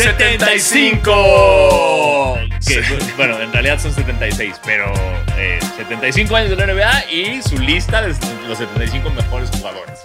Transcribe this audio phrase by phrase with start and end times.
[0.00, 2.38] 75.
[2.66, 2.82] Que,
[3.16, 4.90] bueno, en realidad son 76, pero
[5.36, 8.08] eh, 75 años de la NBA y su lista de
[8.48, 10.00] los 75 mejores jugadores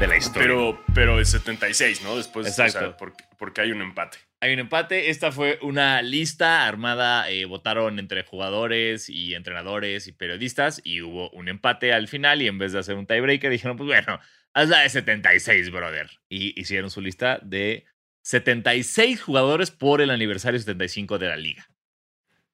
[0.00, 0.42] de la historia.
[0.48, 2.16] Pero, pero es 76, ¿no?
[2.16, 2.96] Después, o sea, Exacto.
[2.98, 4.18] porque, porque hay un empate.
[4.40, 5.10] Hay un empate.
[5.10, 7.30] Esta fue una lista armada.
[7.30, 10.80] eh, votaron entre jugadores y entrenadores y periodistas.
[10.82, 12.42] Y hubo un empate al final.
[12.42, 14.18] Y en vez de hacer un tiebreaker, dijeron: Pues bueno,
[14.52, 16.10] haz la de 76, brother.
[16.28, 17.84] Y hicieron su lista de
[18.32, 21.66] 76 jugadores por el aniversario 75 de la liga.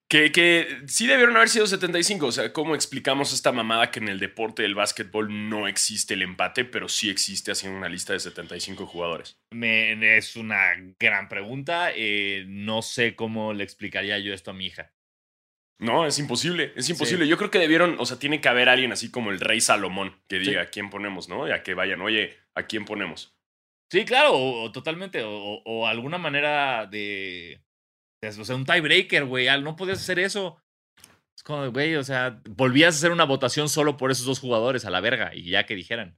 [0.07, 2.27] Que, que sí debieron haber sido 75.
[2.27, 6.23] O sea, ¿cómo explicamos esta mamada que en el deporte del básquetbol no existe el
[6.23, 9.37] empate, pero sí existe haciendo una lista de 75 jugadores?
[9.51, 11.91] Me- es una gran pregunta.
[11.93, 14.93] eh, no sé cómo le explicaría yo esto a mi hija.
[15.81, 17.27] No, es imposible, es imposible.
[17.27, 20.23] Yo creo que debieron, o sea, tiene que haber alguien así como el rey Salomón
[20.29, 20.51] que Sí.
[20.51, 21.49] diga a quién ponemos, ¿no?
[21.49, 23.34] Ya que vayan, oye, ¿a quién ponemos?
[23.91, 25.23] Sí, claro, o, o totalmente.
[25.23, 27.61] O, o- alguna manera de,
[28.23, 29.49] de- O sea, un tiebreaker, güey.
[29.49, 30.61] al- No podías hacer eso.
[31.37, 34.85] Es como, güey, o sea, volvías a hacer una votación solo por esos dos jugadores
[34.85, 36.17] a la verga y ya que dijeran.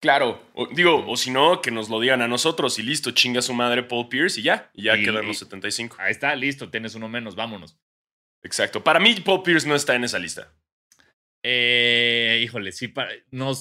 [0.00, 3.40] Claro, o- digo, o si no, que nos lo digan a nosotros y listo, chinga
[3.40, 5.96] su madre Paul Pierce y ya, y ya Y- quedan y- los 75.
[6.00, 7.78] Ahí está, listo, tienes uno menos, vámonos.
[8.42, 8.82] Exacto.
[8.82, 10.52] Para mí, Paul Pierce no está en esa lista.
[11.44, 13.52] Eh, híjole, sí, para, no,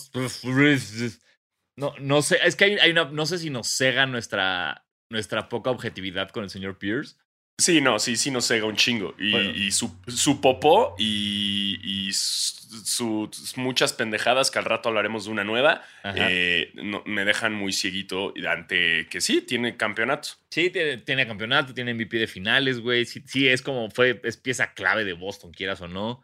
[1.76, 5.50] no, no sé, es que hay, hay una, no sé si nos cega nuestra, nuestra
[5.50, 7.16] poca objetividad con el señor Pierce.
[7.60, 9.14] Sí, no, sí, sí nos cega un chingo.
[9.20, 9.52] Y, Bueno.
[9.52, 15.32] y su, su popó y, y su- sus muchas pendejadas, que al rato hablaremos de
[15.32, 15.84] una nueva,
[16.16, 20.30] eh, no- me dejan muy cieguito ante que sí, tiene campeonato.
[20.50, 23.06] Sí, tiene, tiene campeonato, tiene MVP de finales, güey.
[23.06, 26.24] Sí, sí, es como fue, es pieza clave de Boston, quieras o no.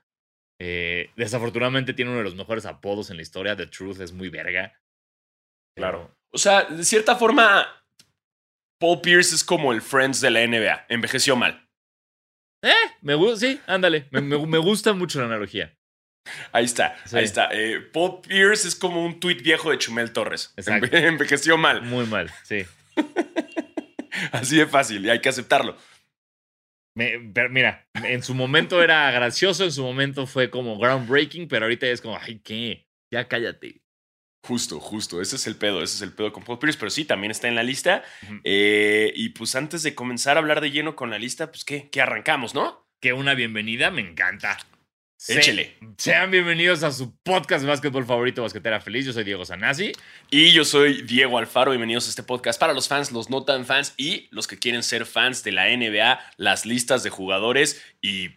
[0.60, 3.56] Eh, desafortunadamente tiene uno de los mejores apodos en la historia.
[3.56, 4.74] The Truth es muy verga.
[5.78, 6.12] Claro.
[6.32, 7.66] O sea, de cierta forma,
[8.80, 10.86] Paul Pierce es como el Friends de la NBA.
[10.90, 11.68] Envejeció mal.
[12.64, 14.08] Eh, me gusta, sí, ándale.
[14.12, 15.74] Me, me- me gusta mucho la analogía.
[16.52, 17.18] Ahí está, Sí.
[17.18, 17.50] ahí está.
[17.54, 20.54] Eh, Paul Pierce es como un tuit viejo de Chumel Torres.
[20.58, 20.88] Exacto.
[20.88, 21.82] Enve- envejeció mal.
[21.84, 22.66] Muy mal, sí.
[24.32, 25.78] Así de fácil y hay que aceptarlo.
[26.96, 31.66] Me- pero mira, en su momento era gracioso, en su momento fue como groundbreaking, pero
[31.66, 32.88] ahorita es como, ay, ¿qué?
[33.12, 33.82] Ya cállate.
[34.44, 35.22] Justo, justo.
[35.22, 35.84] Ese es el pedo.
[35.84, 36.80] Ese es el pedo con Paul Pierce.
[36.80, 38.04] Pero sí, también está en la lista.
[38.44, 41.90] Eh, y pues antes de comenzar a hablar de lleno con la lista, pues ¿qué?
[41.90, 42.88] ¿Qué arrancamos, no?
[43.02, 44.58] Que una bienvenida me encanta.
[45.20, 45.76] Se- Échele.
[45.98, 49.06] Sean bienvenidos a su podcast de básquetbol favorito, Basquetera Feliz.
[49.06, 49.92] Yo soy Diego Sanasi.
[50.30, 51.72] Y yo soy Diego Alfaro.
[51.72, 54.84] Bienvenidos a este podcast para los fans, los no tan fans y los que quieren
[54.84, 58.30] ser fans de la NBA, las listas de jugadores y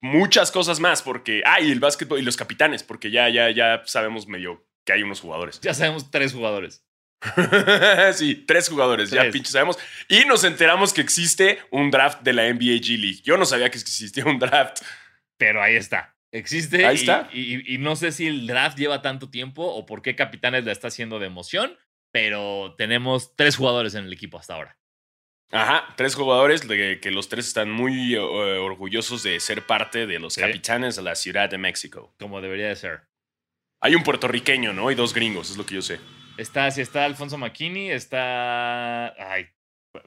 [0.00, 1.02] muchas cosas más.
[1.02, 1.42] Porque.
[1.46, 5.02] Ah, y el básquetbol y los capitanes, porque ya, ya, ya sabemos medio que hay
[5.02, 5.60] unos jugadores.
[5.60, 6.84] Ya sabemos tres jugadores.
[8.14, 9.78] sí, tres jugadores, ya pinche sabemos.
[10.08, 13.20] Y nos enteramos que existe un draft de la NBA G League.
[13.22, 14.82] Yo no sabía que existía un draft.
[15.38, 16.16] Pero ahí está.
[16.32, 16.84] Existe.
[16.86, 17.28] Ahí y- está.
[17.32, 20.72] Y, y no sé si el draft lleva tanto tiempo o por qué Capitanes la
[20.72, 21.76] está haciendo de emoción,
[22.12, 24.78] pero tenemos tres jugadores en el equipo hasta ahora.
[25.52, 30.18] Ajá, tres jugadores de que los tres están muy eh, orgullosos de ser parte de
[30.18, 30.40] los Sí.
[30.40, 32.14] capitanes de la Ciudad de México.
[32.18, 33.02] Como debería de ser.
[33.82, 34.90] Hay un puertorriqueño, ¿no?
[34.90, 36.00] Y dos gringos, es lo que yo sé.
[36.38, 39.08] Está, si está Alfonso McKinney, está.
[39.32, 39.46] Ay,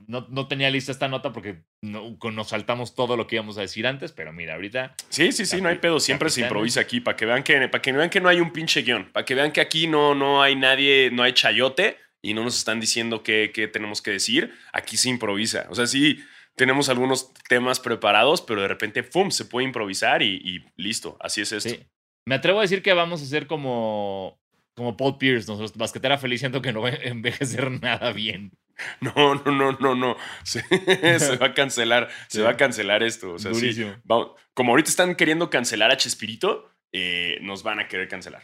[0.07, 3.61] no, no tenía lista esta nota porque no- nos saltamos todo lo que íbamos a
[3.61, 4.95] decir antes, pero mira, ahorita.
[5.09, 5.99] Sí, sí, sí, no hay pedo.
[5.99, 8.51] Siempre se improvisa aquí para que vean que, para que vean que no hay un
[8.51, 9.11] pinche guion.
[9.11, 12.57] Para que vean que aquí no, no hay nadie, no hay chayote y no nos
[12.57, 14.51] están diciendo qué, qué tenemos que decir.
[14.73, 15.67] Aquí se improvisa.
[15.69, 16.23] O sea, sí,
[16.55, 19.29] tenemos algunos temas preparados, pero de repente, ¡pum!
[19.29, 21.17] se puede improvisar y, y listo.
[21.19, 21.69] Así es esto.
[21.69, 21.85] Sí.
[22.25, 24.39] Me atrevo a decir que vamos a ser como.
[24.77, 28.51] Como Paul Pierce, nosotros, basquetera feliz, siento que no va a envejecer nada bien.
[28.99, 30.17] No, no, no, no, no.
[30.43, 30.61] Se,
[31.19, 33.33] se va a cancelar, se va a cancelar esto.
[33.35, 33.95] O sea, sí, Durísimo.
[34.03, 38.43] vamos- como ahorita están queriendo cancelar a Chespirito, eh, nos van a querer cancelar.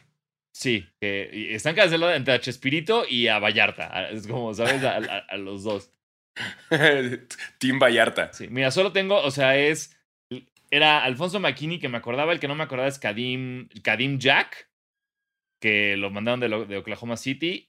[0.54, 4.10] Sí, están cancelados entre a Chespirito y a Vallarta.
[4.10, 4.82] Es como, ¿sabes?
[4.86, 5.92] A, a- a los dos.
[7.60, 8.32] Team Vallarta.
[8.34, 9.98] Sí, mira, solo tengo, o sea, es.
[10.72, 14.70] Era Alfonso McKinney, que me acordaba, el que no me acordaba es Kadim, Kadim Jack,
[15.62, 17.68] que lo mandaron de, lo- de Oklahoma City.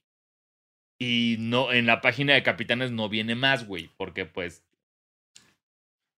[0.99, 4.63] Y no, en la página de capitanes no viene más, güey, porque pues.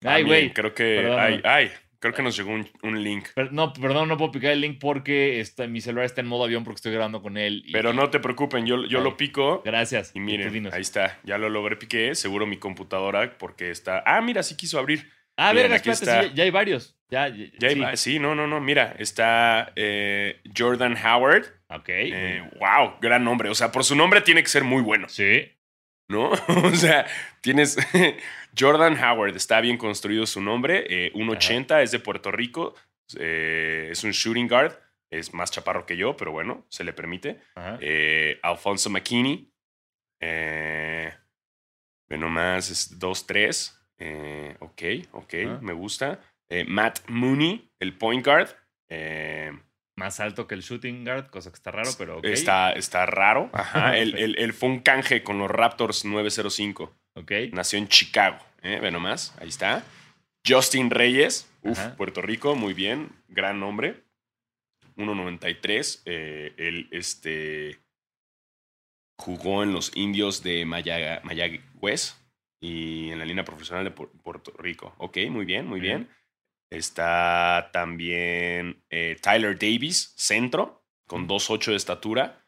[0.04, 0.54] Ay, También, güey.
[0.54, 0.96] Creo que.
[1.02, 1.20] Perdón.
[1.20, 3.30] Ay, ay, creo que nos llegó un, un link.
[3.34, 6.44] Per- No, perdón, no puedo picar el link porque está, mi celular está en modo
[6.44, 7.64] avión porque estoy grabando con él.
[7.66, 9.04] y- Pero no te preocupen, yo, yo Ay.
[9.04, 9.64] lo pico.
[9.66, 10.12] Gracias.
[10.14, 11.20] Y miren, ahí está.
[11.24, 12.14] Ya lo logré piqué.
[12.14, 14.04] Seguro mi computadora, porque está.
[14.06, 15.10] Ah, mira, sí quiso abrir.
[15.38, 16.30] Ah, miren, verga, aquí espérate, está.
[16.30, 16.96] sí, ya hay varios.
[17.10, 17.78] Ya, ya, Ya sí.
[17.78, 18.20] iba- sí.
[18.20, 18.60] no, no, no.
[18.62, 21.46] Mira, está eh, Jordan Howard.
[21.70, 21.90] Ok.
[21.90, 23.50] Eh, wow, gran nombre.
[23.50, 25.08] O sea, por su nombre tiene que ser muy bueno.
[25.10, 25.52] Sí.
[26.08, 26.30] ¿no?
[26.48, 27.06] o sea,
[27.42, 27.78] tienes
[28.58, 32.76] Jordan Howard, está bien construido su nombre, eh, 1.80, es de Puerto Rico,
[33.20, 34.74] eh, es un shooting guard,
[35.10, 37.40] es más chaparro que yo, pero bueno, se le permite.
[37.82, 39.52] Eh, Alfonso McKinney,
[40.22, 41.12] ve
[42.18, 44.82] nomás, es 2-3, eh, ok,
[45.14, 45.60] ok, Ah.
[45.62, 46.20] me gusta.
[46.50, 48.50] Eh, Matt Mooney, el point guard,
[48.90, 49.52] eh,
[49.98, 52.26] Más alto que el shooting guard, cosa que está raro, pero ok.
[52.26, 53.50] está, está raro.
[53.54, 54.20] Ajá, él, Ok.
[54.20, 56.94] él- él fue un canje con los Raptors 905.
[57.16, 57.32] Ok.
[57.54, 58.38] Nació en Chicago.
[58.62, 58.80] ¿eh?
[58.82, 59.84] Ve nomás, ahí está.
[60.46, 61.80] Justin Reyes, uf.
[61.98, 64.04] Puerto Rico, muy bien, gran nombre.
[64.98, 66.02] 1.93.
[66.06, 67.80] eh, él este,
[69.18, 72.16] jugó en los indios de Mayagüez
[72.66, 74.94] y en la línea profesional de Pu- Puerto Rico.
[74.98, 76.04] Ok, muy bien, muy Bien.
[76.08, 76.16] bien.
[76.72, 82.46] Está también eh, Tyler Davis, centro, con 2.8 de estatura.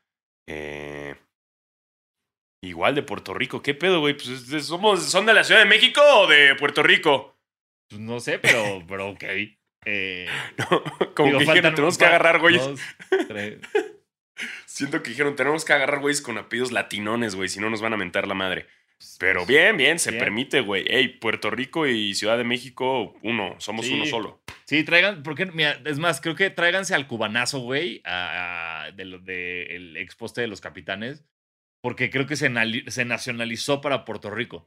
[0.49, 1.15] Eh,
[2.63, 3.61] igual de Puerto Rico.
[3.61, 4.15] ¿Qué pedo, güey?
[4.17, 7.37] Pues somos, ¿Son de la Ciudad de México o de Puerto Rico?
[7.89, 9.23] Pues no sé, pero, pero ok.
[9.85, 10.27] Eh,
[11.15, 12.69] Como digo, que dijeron, tenemos que agarrar tres.
[14.65, 17.93] Siento que dijeron, tenemos que agarrar güeyes con apellidos latinones, güey, si no nos van
[17.93, 18.67] a mentar la madre.
[19.19, 20.19] Pero bien, bien, se Bien.
[20.23, 20.85] permite, güey.
[20.87, 23.93] Ey, Puerto Rico y Ciudad de México, uno, somos Sí.
[23.93, 24.41] uno solo.
[24.65, 29.97] Sí, traigan, porque, mira, es más, creo que tráiganse al cubanazo, güey, a- de el
[29.97, 31.23] ex poste de los capitanes,
[31.81, 32.51] porque creo que se,
[32.87, 34.57] se nacionalizó para Puerto Rico.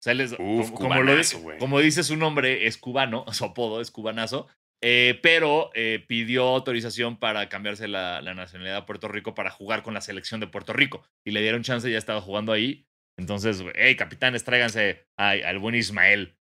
[0.00, 1.58] O sea, él es- Uf, como, como lo cubanazo, di- güey.
[1.58, 4.48] como dice su nombre, es cubano, su apodo es cubanazo,
[4.82, 9.82] eh, pero eh, pidió autorización para cambiarse la, la nacionalidad a Puerto Rico para jugar
[9.82, 11.04] con la selección de Puerto Rico.
[11.24, 12.86] Y le dieron chance, ya estaba jugando ahí.
[13.18, 16.36] Entonces, hey, capitanes, tráiganse ay, al buen Ismael.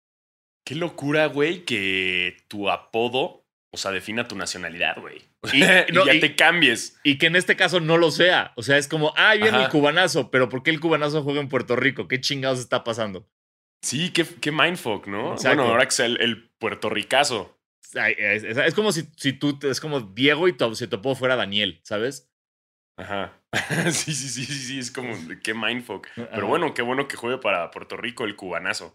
[0.66, 5.22] Qué locura, güey, que tu apodo, o sea, defina tu nacionalidad, güey.
[5.52, 6.98] Y- Y, no, ya y- te cambies.
[7.04, 8.52] Y que en este caso no lo sea.
[8.56, 9.64] O sea, es como, ah, viene Ajá.
[9.64, 12.08] el cubanazo, pero ¿por qué el cubanazo juega en Puerto Rico?
[12.08, 13.28] ¿Qué chingados está pasando?
[13.82, 15.34] Sí, qué, qué mindfuck, ¿no?
[15.34, 15.58] Exacto.
[15.58, 17.60] Bueno, ahora que es el, el puertorricazo.
[17.94, 21.14] Es, es- es como si, si tú, es como Diego y tu, si tu apodo
[21.14, 22.30] fuera Daniel, ¿sabes?
[22.96, 23.32] Ajá.
[23.90, 26.06] sí, sí, sí, sí, sí, es como, qué mindfuck.
[26.16, 26.28] Ajá.
[26.32, 28.94] Pero bueno, qué bueno que juegue para Puerto Rico el cubanazo.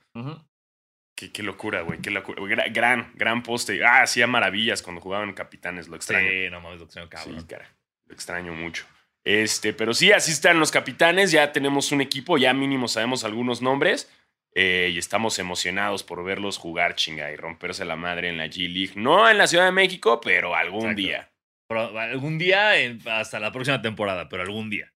[1.15, 2.39] Qué, qué locura, güey, qué locura.
[2.39, 3.83] Güey, gra- Gran, gran poste.
[3.83, 6.29] Ah, hacía maravillas cuando jugaban capitanes, lo extraño.
[6.29, 7.41] Sí, no mames, lo extraño, cabrón.
[7.41, 7.69] Sí, cara,
[8.05, 8.85] lo extraño mucho.
[9.25, 11.31] Este, pero sí, así están los capitanes.
[11.31, 14.09] Ya tenemos un equipo, ya mínimo sabemos algunos nombres.
[14.55, 18.67] eh, y estamos emocionados por verlos jugar chinga y romperse la madre en la G
[18.67, 18.93] League.
[18.95, 20.97] No en la Ciudad de México, pero algún Exacto.
[21.01, 21.28] día.
[21.69, 24.91] Pero algún día, en- hasta la próxima temporada, pero algún día.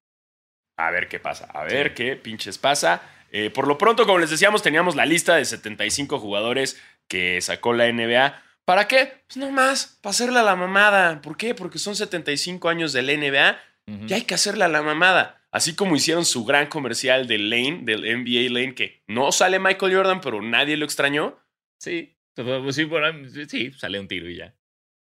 [0.76, 1.46] A ver qué pasa.
[1.54, 1.94] A ver Sí.
[1.94, 3.00] qué pinches pasa.
[3.30, 7.72] Eh, por lo pronto, como les decíamos, teníamos la lista de 75 jugadores que sacó
[7.74, 8.42] la NBA.
[8.64, 9.22] ¿Para qué?
[9.28, 11.20] Pues nomás, para hacerle a la mamada.
[11.22, 11.54] ¿Por qué?
[11.54, 14.06] Porque son 75 años de la NBA Ujú.
[14.08, 15.40] y hay que hacerle a la mamada.
[15.52, 19.94] Así como hicieron su gran comercial del Lane, del NBA Lane, que no sale Michael
[19.94, 21.38] Jordan, pero nadie lo extrañó.
[21.78, 24.54] Sí, pues sí, bueno, sí, sale un tiro y ya.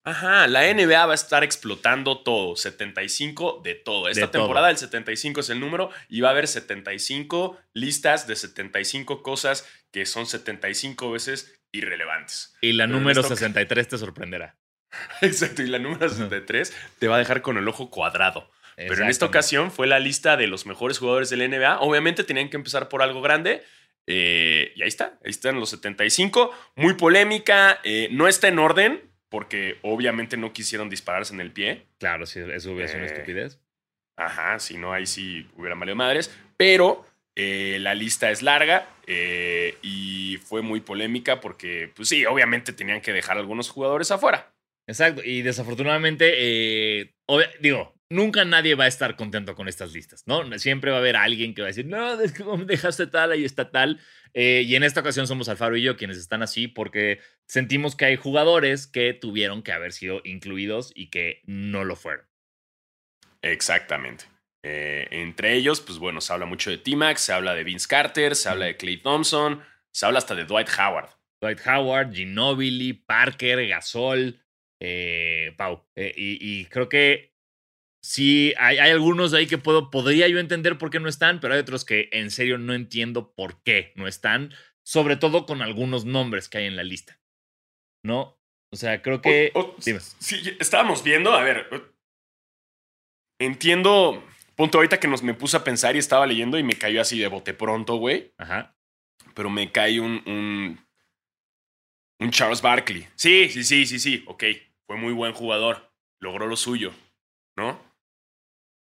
[0.03, 4.09] Ajá, la NBA va a estar explotando todo, 75 de todo.
[4.09, 4.41] Esta De todo.
[4.43, 9.67] temporada el 75 es el número y va a haber 75 listas de 75 cosas
[9.91, 12.55] que son 75 veces irrelevantes.
[12.61, 14.55] Y la Pero número esta- 63 te sorprenderá.
[15.21, 18.49] Exacto, y la número 63 te va a dejar con el ojo cuadrado.
[18.75, 21.81] Pero en esta ocasión fue la lista de los mejores jugadores del NBA.
[21.81, 23.63] Obviamente tenían que empezar por algo grande.
[24.07, 26.51] eh, y ahí está, ahí están los 75.
[26.75, 31.85] Muy polémica, eh, no está en orden, porque obviamente no quisieron dispararse en el pie.
[31.97, 33.59] Claro, sí, eso hubiera sido una Eh, estupidez.
[34.17, 36.29] Ajá, si no, ahí sí hubieran valido madres.
[36.57, 42.73] Pero eh, la lista es larga eh, y fue muy polémica porque, pues sí, obviamente
[42.73, 44.53] tenían que dejar algunos jugadores afuera.
[44.85, 47.13] Exacto, y desafortunadamente, eh,
[47.61, 50.59] digo, nunca nadie va a estar contento con estas listas, ¿no?
[50.59, 53.31] Siempre va a haber alguien que va a decir, no, es que ¿cómo dejaste tal,
[53.31, 53.99] ahí está tal.
[54.33, 58.05] Eh, y en esta ocasión somos Alfaro y yo quienes están así porque sentimos que
[58.05, 62.25] hay jugadores que tuvieron que haber sido incluidos y que no lo fueron.
[63.41, 64.25] Exactamente.
[64.63, 68.35] Eh, entre ellos, pues bueno, se habla mucho de T-Max, se habla de Vince Carter,
[68.35, 71.09] se habla de Clay Thompson, se habla hasta de Dwight Howard.
[71.41, 74.39] Dwight Howard, Ginobili, Parker, Gasol,
[74.79, 75.87] eh, Pau.
[75.95, 77.30] Eh, y, y creo que
[78.01, 81.39] sí, hay, hay algunos de ahí que puedo, podría yo entender por qué no están,
[81.39, 84.53] pero hay otros que en serio no entiendo por qué no están,
[84.83, 87.19] sobre todo con algunos nombres que hay en la lista.
[88.03, 88.39] ¿No?
[88.73, 89.51] O sea, creo que...
[89.53, 89.99] O- o- dime.
[89.99, 91.67] sí, estábamos viendo, a ver,
[93.39, 94.23] entiendo,
[94.55, 97.19] punto ahorita que nos me puse a pensar y estaba leyendo y me cayó así
[97.19, 98.75] de bote pronto, güey, Ajá.
[99.35, 100.79] pero me cae un, un,
[102.19, 103.07] un Charles Barkley.
[103.15, 104.43] Sí, sí, sí, sí, sí, ok,
[104.87, 106.93] fue muy buen jugador, logró lo suyo,
[107.57, 107.90] ¿no?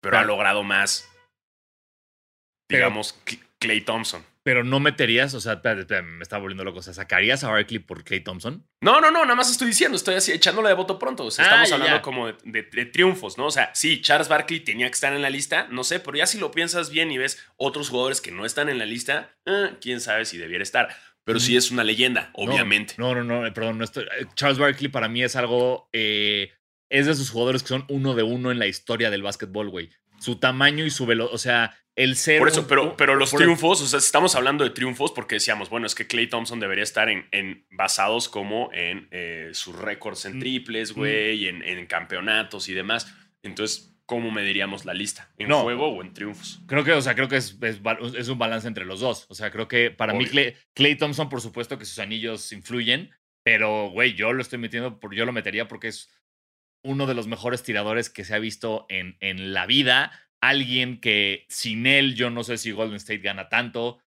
[0.02, 1.08] Pero ha logrado más.
[2.70, 3.20] digamos,
[3.60, 4.26] Clay Thompson.
[4.44, 6.80] Pero no meterías, o sea, espérate, espérate, me está volviendo loco.
[6.80, 8.66] O sea, ¿sacarías a Barkley por Clay Thompson?
[8.82, 11.26] No, no, no, nada más estoy diciendo, estoy así echándole de voto pronto.
[11.26, 12.02] O sea, Ah, estamos ya, hablando ya.
[12.02, 13.46] como de, de- de triunfos, ¿no?
[13.48, 16.26] O sea, sí, Charles Barkley tenía que estar en la lista, no sé, pero ya
[16.26, 19.76] si lo piensas bien y ves otros jugadores que no están en la lista, eh,
[19.80, 20.90] quién sabe si debiera estar.
[21.24, 22.96] Pero sí es una leyenda, obviamente.
[22.98, 23.78] No, no, no, eh, perdón.
[23.78, 25.88] No estoy, eh, Charles Barkley para mí es algo.
[25.94, 26.52] eh,
[26.92, 29.90] es de esos jugadores que son uno de uno en la historia del básquetbol, güey.
[30.20, 31.34] Su tamaño y su velocidad.
[31.34, 32.38] O sea, el ser.
[32.40, 35.88] Por eso, pero, pero los triunfos, o sea, estamos hablando de triunfos porque decíamos, bueno,
[35.88, 40.38] es que Clay Thompson debería estar en, en basados como en eh, sus récords en
[40.38, 40.40] Mm.
[40.40, 43.12] triples, güey, en, en campeonatos y demás.
[43.42, 45.32] Entonces, ¿cómo mediríamos la lista?
[45.38, 45.64] ¿En No.
[45.64, 46.62] juego o en triunfos?
[46.68, 49.26] Creo que, o sea, creo que es, es, un balance entre los dos.
[49.30, 50.26] O sea, creo que para mí.
[50.28, 53.10] Clay, Klay Thompson, por supuesto que sus anillos influyen,
[53.44, 56.10] pero, güey, yo lo estoy metiendo, por, yo lo metería porque es
[56.84, 60.12] uno de los mejores tiradores que se ha visto en, en la vida.
[60.42, 64.00] Alguien que sin él yo no sé si Golden State gana tanto.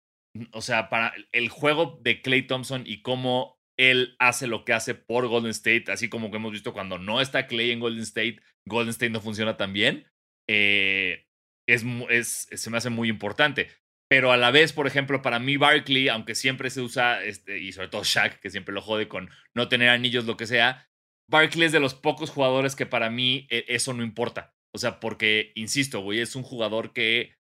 [0.52, 4.94] O sea, para el juego de Clay Thompson y cómo él hace lo que hace
[4.94, 8.40] por Golden State, así como que hemos visto cuando no está Clay en Golden State,
[8.66, 10.06] Golden State no funciona tan bien.
[10.48, 11.26] eh,
[11.66, 13.68] es, es, se me hace muy importante.
[14.08, 17.72] Pero a la vez, por ejemplo, para mí Barkley, aunque siempre se usa, este, y
[17.72, 20.86] sobre todo Shaq, que siempre lo jode con no tener anillos, lo que sea,
[21.28, 24.54] Barkley es de los pocos jugadores que para mí eh, eso no importa.
[24.72, 27.36] O sea, porque, insisto, güey, es un jugador que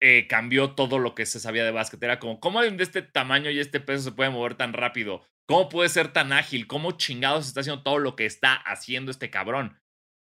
[0.00, 2.02] eh, cambió todo lo que se sabía de básquet.
[2.02, 5.26] Era como, ¿cómo de este tamaño y este peso se puede mover tan rápido?
[5.46, 6.66] ¿Cómo puede ser tan ágil?
[6.66, 9.78] ¿Cómo chingados está haciendo todo lo que está haciendo este cabrón?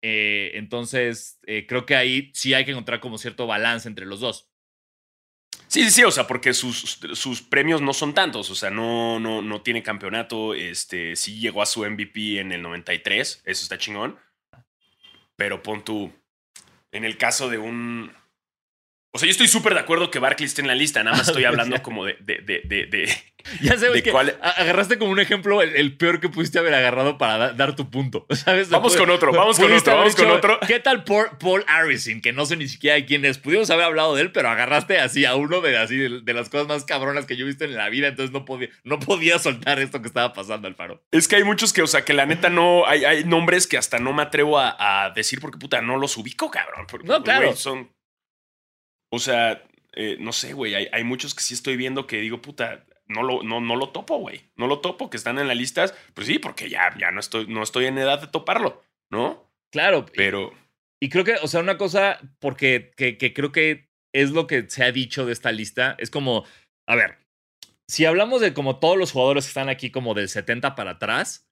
[0.02, 4.20] Eh, entonces, eh, creo que ahí sí hay que encontrar como cierto balance entre los
[4.20, 4.48] dos.
[5.68, 9.18] Sí, sí, sí, o sea, porque sus, sus premios no son tantos, o sea, no,
[9.18, 13.76] no, no tiene campeonato, este, sí llegó a su MVP en el 93, eso está
[13.76, 14.16] chingón,
[15.35, 16.12] pero pon tú,
[16.92, 18.12] en el caso de un...
[19.16, 21.26] O sea, yo estoy súper de acuerdo que Barkley esté en la lista, nada más
[21.28, 22.16] estoy hablando como de...
[22.20, 23.12] de, de, de, de-
[23.62, 24.37] Ya sabes ¿De que cuál?
[24.42, 27.88] agarraste como un ejemplo el, el peor que pudiste haber agarrado para da- dar tu
[27.90, 28.26] punto.
[28.30, 28.70] ¿sabes?
[28.70, 30.58] Vamos con otro, vamos con otro, vamos con otro.
[30.66, 32.20] ¿Qué tal Paul, Paul Harrison?
[32.20, 33.38] Que no sé ni siquiera quién es.
[33.38, 36.49] Pudimos haber hablado de él, pero agarraste así a uno de, así, de, de las
[36.49, 38.08] cosas más cabronas que yo he visto en la vida.
[38.08, 41.04] Entonces no podía, no podía soltar esto que estaba pasando, Alfaro.
[41.12, 43.78] Es que hay muchos que, o sea, que la neta no, hay, hay nombres que
[43.78, 46.87] hasta no me atrevo a, a decir porque, puta, no los ubico, cabrón.
[46.90, 47.46] porque, No, claro.
[47.46, 47.94] güey, son...
[49.10, 52.42] O sea, eh, no sé, güey, hay, hay muchos que sí estoy viendo que digo,
[52.42, 54.42] puta, no lo, no, no lo topo, güey.
[54.56, 55.94] No lo topo, que están en las listas.
[56.14, 59.50] Pues sí, porque ya, ya no, estoy, no estoy en edad de toparlo, ¿no?
[59.72, 60.06] Claro.
[60.14, 60.52] Pero...
[61.00, 64.68] Y creo que, o sea, una cosa, porque que, que creo que es lo que
[64.70, 66.44] se ha dicho de esta lista, es como,
[66.88, 67.18] a ver,
[67.86, 71.50] si hablamos de como todos los jugadores que están aquí como del 70 para atrás,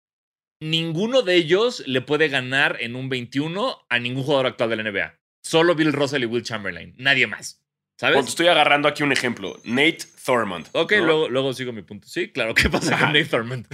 [0.60, 4.90] ninguno de ellos le puede ganar en un 21 a ningún jugador actual de la
[4.90, 5.20] NBA.
[5.44, 7.60] Solo Bill Russell y Will Chamberlain, nadie más.
[8.00, 8.28] Bueno, ¿Sabes?
[8.30, 9.60] estoy agarrando aquí un ejemplo.
[9.64, 10.66] Nate Thurmond.
[10.72, 11.04] Ok, ¿no?
[11.04, 12.08] luego, luego sigo mi punto.
[12.08, 13.66] Sí, claro, ¿qué pasa con Nate Thurmond?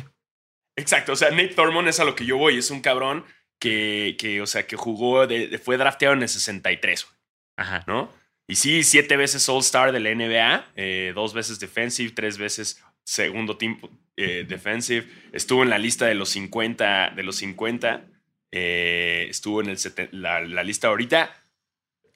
[0.76, 2.58] Exacto, o sea, Nate Thurmond es a lo que yo voy.
[2.58, 3.24] Es un cabrón
[3.58, 7.16] que, que o sea, que jugó, de- fue drafteado en el 63, güey.
[7.56, 7.84] Ajá.
[7.86, 8.12] ¿no?
[8.48, 13.56] Y sí, siete veces All-Star de la NBA, eh, dos veces Defensive, tres veces segundo
[13.56, 13.80] team
[14.16, 15.06] eh, Defensive.
[15.32, 18.04] Estuvo en la lista de los 50, de los 50.
[18.52, 19.78] eh, estuvo en el
[20.12, 21.39] la, la lista ahorita.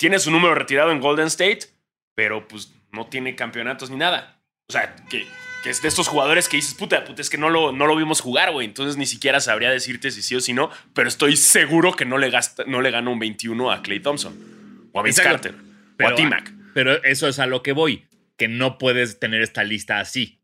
[0.04, 1.60] Tiene su número retirado en Golden State,
[2.14, 4.38] pero pues no tiene campeonatos ni nada.
[4.68, 5.26] O sea, que,
[5.62, 7.96] que es de estos jugadores que dices, puta, puta, es que no lo, no lo
[7.96, 8.66] vimos jugar, güey.
[8.66, 12.18] Entonces ni siquiera sabría decirte si sí o si no, pero estoy seguro que no
[12.18, 14.90] le, gasta, no le gana un 21 a Clay Thompson.
[14.92, 15.48] O a Vince Exacto.
[15.48, 15.54] Carter.
[15.54, 16.52] o Pero, a T-Mac.
[16.74, 18.06] Pero eso es a lo que voy,
[18.36, 20.38] que no puedes tener esta lista así.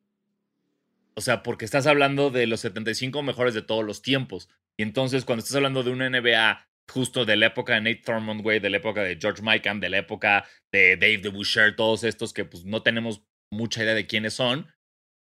[1.12, 4.48] O sea, porque estás hablando de los 75 mejores de todos los tiempos.
[4.78, 8.42] Y entonces, cuando estás hablando de una NBA justo de la época de Nate Thurmond,
[8.42, 12.32] güey, de la época de George Mikan, de la época de Dave DeBusschere, todos estos
[12.32, 14.72] que pues no tenemos mucha idea de quiénes son,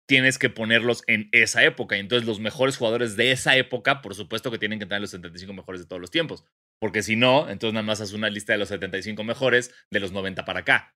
[0.08, 1.96] tienes que ponerlos en esa época.
[1.96, 5.02] Y entonces los mejores jugadores de esa época, por supuesto que tienen que estar en
[5.02, 6.44] los 75 mejores de todos los tiempos.
[6.80, 10.12] Porque si no, entonces nada más haz una lista de los 75 mejores de los
[10.12, 10.92] 90 para acá.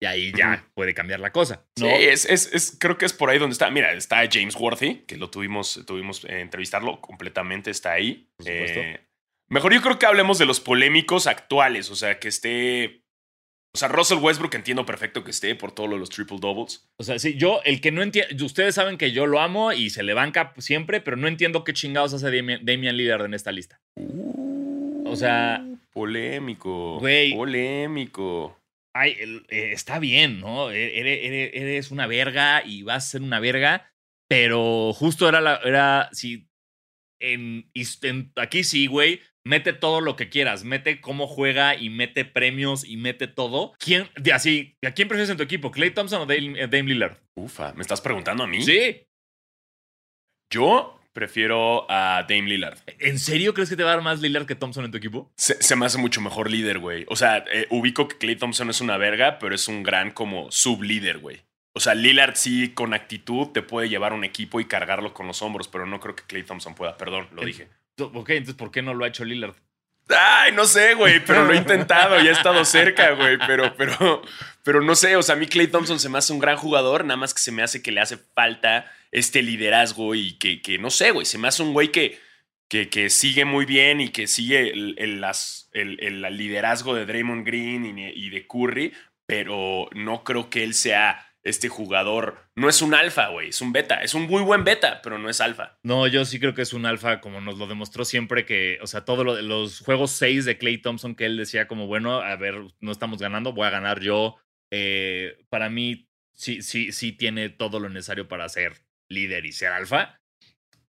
[0.00, 0.72] Y ahí ya Ujú.
[0.74, 1.66] puede cambiar la cosa.
[1.80, 1.86] ¿no?
[1.88, 3.68] Sí, es, es, es- creo que es por ahí donde está.
[3.70, 8.30] Mira, está James Worthy, que lo tuvimos, tuvimos eh, entrevistarlo completamente, está ahí.
[8.36, 8.78] Por supuesto.
[8.80, 9.07] Eh,
[9.48, 13.02] mejor yo creo que hablemos de los polémicos actuales, o sea, que esté...
[13.74, 16.88] O sea, Russell Westbrook entiendo perfecto que esté por todo lo de los triple doubles.
[16.98, 19.90] O sea, sí, yo, el que no entiendo, ustedes saben que yo lo amo y
[19.90, 23.52] se le banca siempre, pero no entiendo qué chingados hace Damian, Damian Lillard en esta
[23.52, 23.78] lista.
[25.04, 26.98] O sea, Polémico.
[26.98, 27.34] Güey.
[27.34, 28.58] Polémico.
[28.94, 29.16] ay,
[29.48, 30.70] eh, está bien, ¿no?
[30.72, 30.98] E-
[31.54, 33.92] Eres, una verga y vas a ser una verga,
[34.28, 36.10] pero justo era la, era,
[37.20, 37.70] en,
[38.02, 42.84] en- aquí sí, güey, mete todo lo que quieras, mete cómo juega y mete premios
[42.84, 43.72] y mete todo.
[43.78, 45.70] ¿Quién, de así, ¿a quién prefieres en tu equipo?
[45.70, 47.16] ¿Clay Thompson o Dame, Dame Lillard?
[47.34, 48.60] Ufa, ¿me estás preguntando a mí?
[48.62, 49.02] Sí.
[50.52, 52.78] Yo prefiero a Dame Lillard.
[52.98, 55.30] ¿En serio crees que te va a dar más Lillard que Thompson en tu equipo?
[55.36, 57.04] Se, se me hace mucho mejor líder, güey.
[57.08, 60.50] O sea, eh, ubico que Clay Thompson es una verga, pero es un gran como
[60.52, 61.40] sublíder, güey.
[61.74, 65.42] O sea, Lillard sí con actitud te puede llevar un equipo y cargarlo con los
[65.42, 66.96] hombros, pero no creo que Clay Thompson pueda.
[66.96, 67.68] Perdón, lo En- dije.
[67.98, 69.54] Ok, entonces ¿por qué no lo ha hecho Lillard?
[70.08, 74.22] Ay, no sé, güey, pero lo he intentado, ya he estado cerca, güey, pero, pero,
[74.62, 77.04] pero no sé, o sea, a mí Clay Thompson se me hace un gran jugador,
[77.04, 80.78] nada más que se me hace que le hace falta este liderazgo y que, que
[80.78, 82.18] no sé, güey, se me hace un güey que,
[82.68, 87.04] que, que sigue muy bien y que sigue el, el- las- el- el liderazgo de
[87.04, 88.94] Draymond Green y, y de Curry,
[89.26, 93.72] pero no creo que él sea este jugador, no es un alfa, güey, es un
[93.72, 95.78] beta, es un muy buen beta, pero no es alfa.
[95.82, 98.86] No, yo sí creo que es un alfa, como nos lo demostró siempre que, o
[98.86, 102.56] sea, todos los juegos 6 de Clay Thompson que él decía como, bueno, a ver,
[102.80, 104.36] no estamos ganando, voy a ganar yo.
[104.72, 108.74] Eh, para mí, sí, sí, sí tiene todo lo necesario para ser
[109.10, 110.18] líder y ser alfa.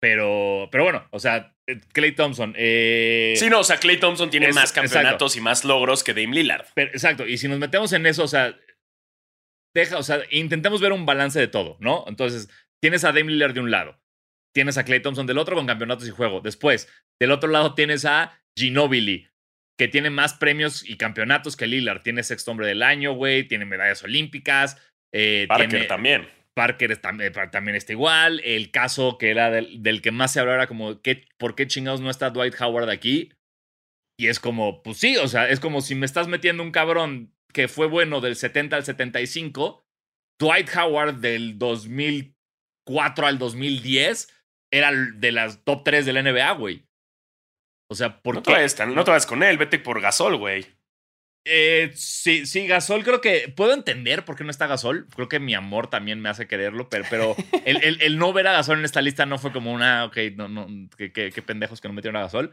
[0.01, 1.55] Pero, pero bueno, o sea,
[1.93, 2.55] Clay Thompson.
[2.57, 4.93] Eh, Sí, no, o sea, Clay Thompson tiene es- más exacto.
[4.93, 6.67] campeonatos y más logros que Dame Lillard.
[6.75, 8.57] Pero- exacto, y si nos metemos en eso, o sea,
[9.81, 12.05] deja, o sea, intentemos ver un balance de todo, ¿no?
[12.09, 12.49] Entonces,
[12.83, 14.01] tienes a Dame Lillard de un lado,
[14.55, 16.41] tienes a Clay Thompson del otro con campeonatos y juego.
[16.41, 16.89] Después,
[17.21, 19.29] del otro lado tienes a Ginobili,
[19.79, 22.03] que tiene más premios y campeonatos que Lillard.
[22.03, 24.77] Tiene sexto hombre del año, güey, tiene medallas olímpicas.
[25.15, 26.29] eh, Parker tiene- también.
[26.55, 28.41] Parker eh, también está igual.
[28.45, 31.69] El caso que era del, del que más se hablaba era como, ¿qué, ¿por qué
[31.69, 33.33] chingados no está Dwight Howard aquí?
[34.19, 37.33] Y es como, pues sí, o sea, es como si me estás metiendo un cabrón
[37.53, 39.85] que fue bueno del 70 al 75,
[40.41, 44.29] Dwight Howard del 2004 al 2010
[44.73, 46.85] era de las top 3 del NBA, güey.
[47.91, 48.55] O sea, ¿por No qué?
[48.55, 50.67] te, tan- no te vayas con él, vete por Gasol, güey.
[51.47, 55.07] Eh, sí, sí, Gasol creo que puedo entender por qué no está Gasol.
[55.09, 58.47] Creo que mi amor también me hace quererlo, pero, pero el, el- el no ver
[58.49, 60.67] a Gasol en esta lista no fue como una, ok, no, no,
[60.99, 62.53] qué pendejos que no metieron a Gasol.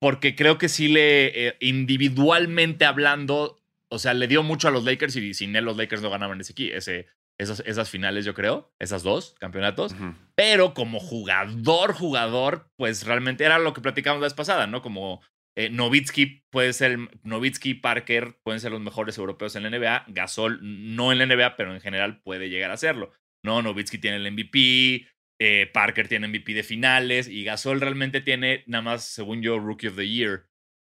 [0.00, 4.84] Porque creo que sí le, eh, individualmente hablando, o sea, le dio mucho a los
[4.84, 7.06] Lakers y sin él los Lakers no ganaban ese, ese,
[7.38, 9.94] esas, esas finales, yo creo, esas dos campeonatos.
[10.34, 14.82] Pero como jugador, jugador, pues realmente era lo que platicamos la vez pasada, ¿no?
[14.82, 15.22] Como
[15.56, 20.04] eh, Novitsky puede ser, Novitsky, Parker pueden ser los mejores europeos en la NBA.
[20.08, 23.12] Gasol no en la NBA, pero en general puede llegar a serlo.
[23.44, 25.06] No, Novitsky tiene el MVP,
[25.38, 29.88] eh, Parker tiene MVP de finales y Gasol realmente tiene nada más, según yo, Rookie
[29.88, 30.46] of the Year.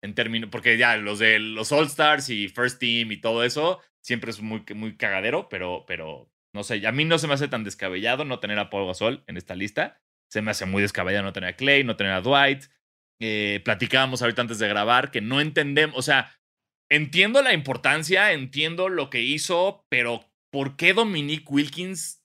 [0.05, 3.81] En términos, porque ya los de los All Stars y First Team y todo eso
[4.03, 7.49] siempre es muy, muy cagadero, pero, pero no sé, a mí no se me hace
[7.49, 10.03] tan descabellado no tener a Paul Gasol en esta lista.
[10.31, 12.65] Se me hace muy descabellado no tener a Clay, no tener a Dwight.
[13.19, 16.39] Eh, platicábamos ahorita antes de grabar que no entendemos, o sea,
[16.91, 22.23] entiendo la importancia, entiendo lo que hizo, pero ¿por qué Dominique Wilkins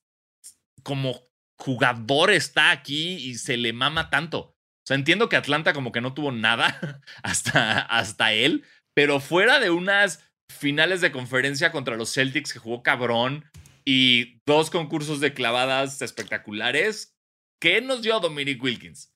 [0.83, 1.21] como
[1.57, 4.58] jugador está aquí y se le mama tanto?
[4.89, 9.69] Sea, entiendo que Atlanta como que no tuvo nada hasta, hasta él, pero fuera de
[9.69, 13.45] unas finales de conferencia contra los Celtics que jugó cabrón
[13.85, 17.15] y dos concursos de clavadas espectaculares,
[17.61, 19.13] ¿qué nos dio Dominique Wilkins?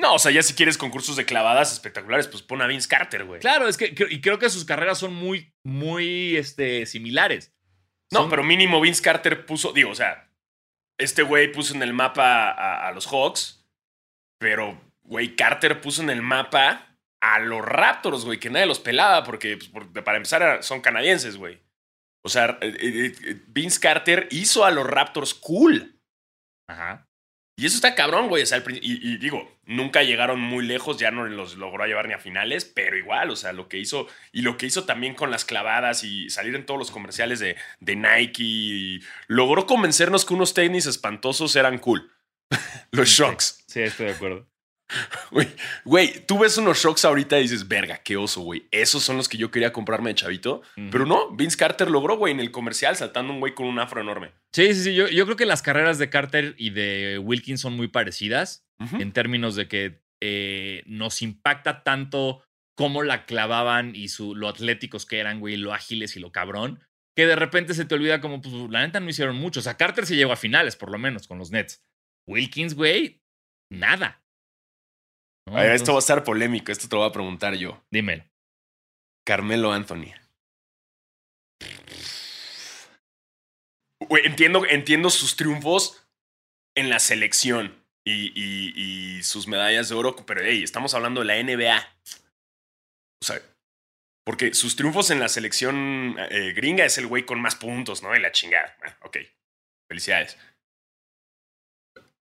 [0.00, 3.24] No, o sea, ya si quieres concursos de clavadas espectaculares, pues pon a Vince Carter,
[3.24, 3.40] güey.
[3.40, 7.52] Claro, es que y creo que sus carreras son muy, muy este, similares.
[8.12, 10.30] No, Son- pero mínimo Vince Carter puso, digo, o sea,
[10.96, 13.55] este güey puso en el mapa a, a los Hawks,
[14.38, 19.24] pero, güey, Carter puso en el mapa a los Raptors, güey, que nadie los pelaba
[19.24, 21.60] porque, pues, para empezar, son canadienses, güey.
[22.24, 26.00] O sea, eh, eh, eh, Vince Carter hizo a los Raptors cool.
[26.68, 27.06] Ajá.
[27.58, 28.42] Y eso está cabrón, güey.
[28.42, 32.14] O sea, y, y digo, nunca llegaron muy lejos, ya no los logró llevar ni
[32.14, 35.30] a finales, pero igual, o sea, lo que hizo, y lo que hizo también con
[35.30, 40.34] las clavadas y salir en todos los comerciales de, de Nike, y logró convencernos que
[40.34, 42.12] unos tenis espantosos eran cool.
[42.92, 43.64] los shocks.
[43.66, 44.48] Sí, estoy de acuerdo.
[45.32, 45.48] Güey,
[45.84, 48.68] güey, tú ves unos shocks ahorita y dices, verga, qué oso, güey.
[48.70, 50.62] Esos son los que yo quería comprarme de chavito.
[50.76, 50.88] Ujú.
[50.92, 54.00] Pero no, Vince Carter logró, güey, en el comercial, saltando un güey con un afro
[54.00, 54.30] enorme.
[54.52, 54.94] Sí, sí, sí.
[54.94, 59.12] Yo, yo creo que las carreras de Carter y de Wilkins son muy parecidas en
[59.12, 62.42] términos de que eh, nos impacta tanto
[62.76, 66.80] cómo la clavaban y su, lo atléticos que eran, güey, lo ágiles y lo cabrón,
[67.16, 69.60] que de repente se te olvida como, pues, la neta no hicieron mucho.
[69.60, 71.82] O sea, Carter se llegó a finales, por lo menos, con los Nets.
[72.28, 73.20] Wilkins, güey,
[73.70, 74.22] nada.
[75.48, 75.56] ¿No?
[75.56, 77.84] A ver, esto va a estar polémico, esto te lo voy a preguntar yo.
[77.90, 78.24] Dímelo.
[79.26, 80.12] Carmelo Anthony.
[84.08, 86.06] Güey, entiendo, entiendo sus triunfos
[86.76, 87.82] en la selección.
[88.04, 88.72] y, y,
[89.18, 91.78] y sus medallas de oro, pero hey, estamos hablando de la NBA.
[93.20, 93.40] O sea,
[94.24, 98.14] porque sus triunfos en la selección eh, gringa es el güey con más puntos, ¿no?
[98.14, 98.76] Y la chingada.
[98.78, 99.16] Bueno, ok.
[99.90, 100.38] Felicidades.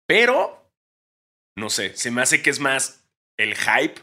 [0.07, 0.71] Pero,
[1.57, 4.01] no sé, se me hace que es más el hype.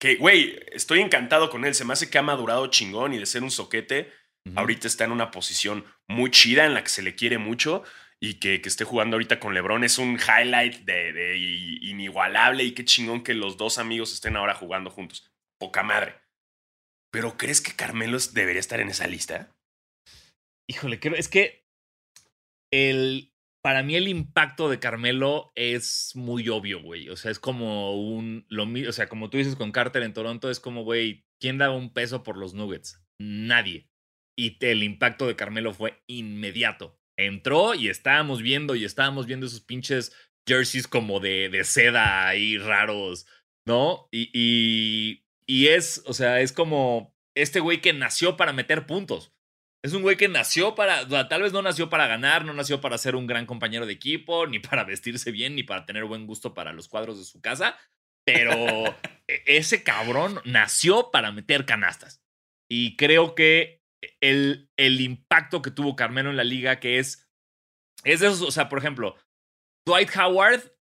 [0.00, 1.74] Que, güey, estoy encantado con él.
[1.74, 4.12] Se me hace que ha madurado chingón y de ser un soquete.
[4.56, 7.84] Ahorita está en una posición muy chida en la que se le quiere mucho
[8.20, 12.72] y que, que esté jugando ahorita con LeBron es un highlight de, de, inigualable y
[12.72, 15.30] qué chingón que los dos amigos estén ahora jugando juntos.
[15.58, 16.14] Poca madre.
[17.10, 19.54] Pero ¿crees que Carmelo debería estar en esa lista?
[20.68, 21.66] Híjole, creo, es que
[22.70, 23.29] el,
[23.62, 27.08] para mí el impacto de Carmelo es muy obvio, güey.
[27.08, 30.50] O sea, es como un, lo, o sea, como tú dices con Carter en Toronto,
[30.50, 33.02] es como, güey, ¿quién daba un peso por los Nuggets?
[33.18, 33.90] Nadie.
[34.36, 36.98] Y el impacto de Carmelo fue inmediato.
[37.18, 40.12] Entró y estábamos viendo y estábamos viendo esos pinches
[40.46, 43.26] jerseys como de, de seda ahí raros,
[43.66, 44.08] ¿no?
[44.10, 49.34] Y, y, y es, o sea, es como este güey que nació para meter puntos.
[49.82, 52.98] Es un güey que nació para, tal vez no nació para ganar, no nació para
[52.98, 56.54] ser un gran compañero de equipo, ni para vestirse bien, ni para tener buen gusto
[56.54, 57.78] para los cuadros de su casa,
[58.24, 58.52] pero
[59.26, 62.22] e, ese cabrón nació para meter canastas.
[62.68, 63.82] Y creo que
[64.20, 67.28] el, el impacto que tuvo Carmelo en la liga, que es,
[68.04, 69.16] es de esos, o sea, por ejemplo,
[69.86, 70.72] Dwight Howard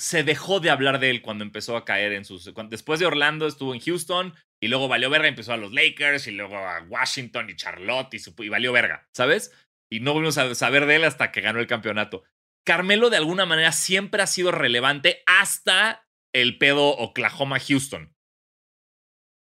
[0.00, 2.52] se dejó de hablar de él cuando empezó a caer en sus...
[2.68, 4.34] Después de Orlando estuvo en Houston,
[4.64, 8.48] y luego valió verga, empezó a los Lakers y luego a Washington y Charlotte y,
[8.48, 9.52] valió verga, ¿sabes?
[9.92, 12.22] Y no volvimos a saber de él hasta que ganó el campeonato.
[12.64, 18.16] Carmelo de alguna manera siempre ha sido relevante hasta el pedo Oklahoma-Houston.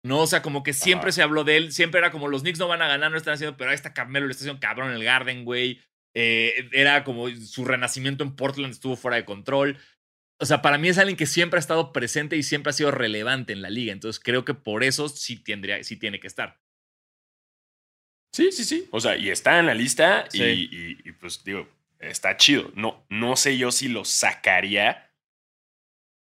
[0.06, 2.58] No, o sea, como que siempre se habló de él, siempre era como los Knicks
[2.58, 4.88] no van a ganar, no están haciendo, pero ahí está Carmelo, le está haciendo cabrón
[4.88, 5.82] en el Garden, güey.
[6.14, 9.78] Eh, era como su renacimiento en Portland estuvo fuera de control
[10.38, 12.90] o sea, para mí es alguien que siempre ha estado presente y siempre ha sido
[12.90, 13.92] relevante en la liga.
[13.92, 16.60] Entonces creo que por eso sí, tendría, sí tiene que estar.
[18.32, 18.88] Sí, sí, sí.
[18.90, 21.68] O sea, y está en la lista y, pues digo,
[22.00, 22.72] está chido.
[22.74, 25.12] No, no sé yo si lo sacaría,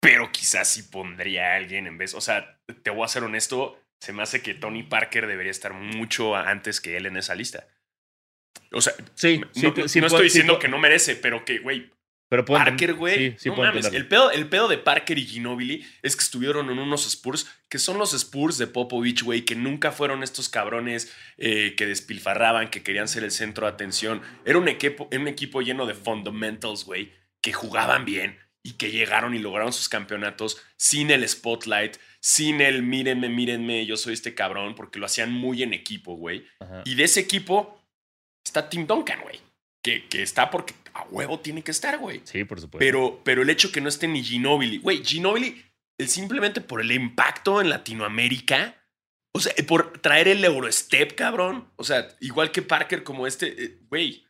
[0.01, 2.15] pero quizás sí pondría a alguien en vez.
[2.15, 5.73] O sea, te voy a ser honesto, se me hace que Tony Parker debería estar
[5.73, 7.67] mucho antes que él en esa lista.
[8.71, 11.91] O sea, sí, no, no estoy diciendo que no merece, pero que, güey,
[12.31, 13.35] pero Parker, güey.
[13.37, 13.87] Sí, no mames.
[13.87, 17.77] El pedo, el pedo de Parker y Ginobili es que estuvieron en unos Spurs que
[17.77, 22.83] son los Spurs de Popovich, güey, que nunca fueron estos cabrones eh, que despilfarraban, que
[22.83, 24.21] querían ser el centro de atención.
[24.45, 29.35] Era un equipo, un equipo lleno de fundamentals, güey, que jugaban bien y que llegaron
[29.35, 34.75] y lograron sus campeonatos sin el spotlight, sin el mírenme, mírenme, yo soy este cabrón,
[34.75, 36.47] porque lo hacían muy en equipo, güey.
[36.85, 37.83] Y de ese equipo
[38.45, 42.21] está Tim Duncan, güey que, está porque a huevo tiene que estar, güey.
[42.23, 42.79] Sí, por supuesto.
[42.79, 45.63] Pero, pero el hecho que no esté ni Ginobili, güey, Ginobili,
[45.99, 48.75] simplemente por el impacto en Latinoamérica,
[49.33, 51.71] o sea, por traer el Eurostep, cabrón.
[51.75, 54.25] O sea, igual que Parker como este, eh, güey,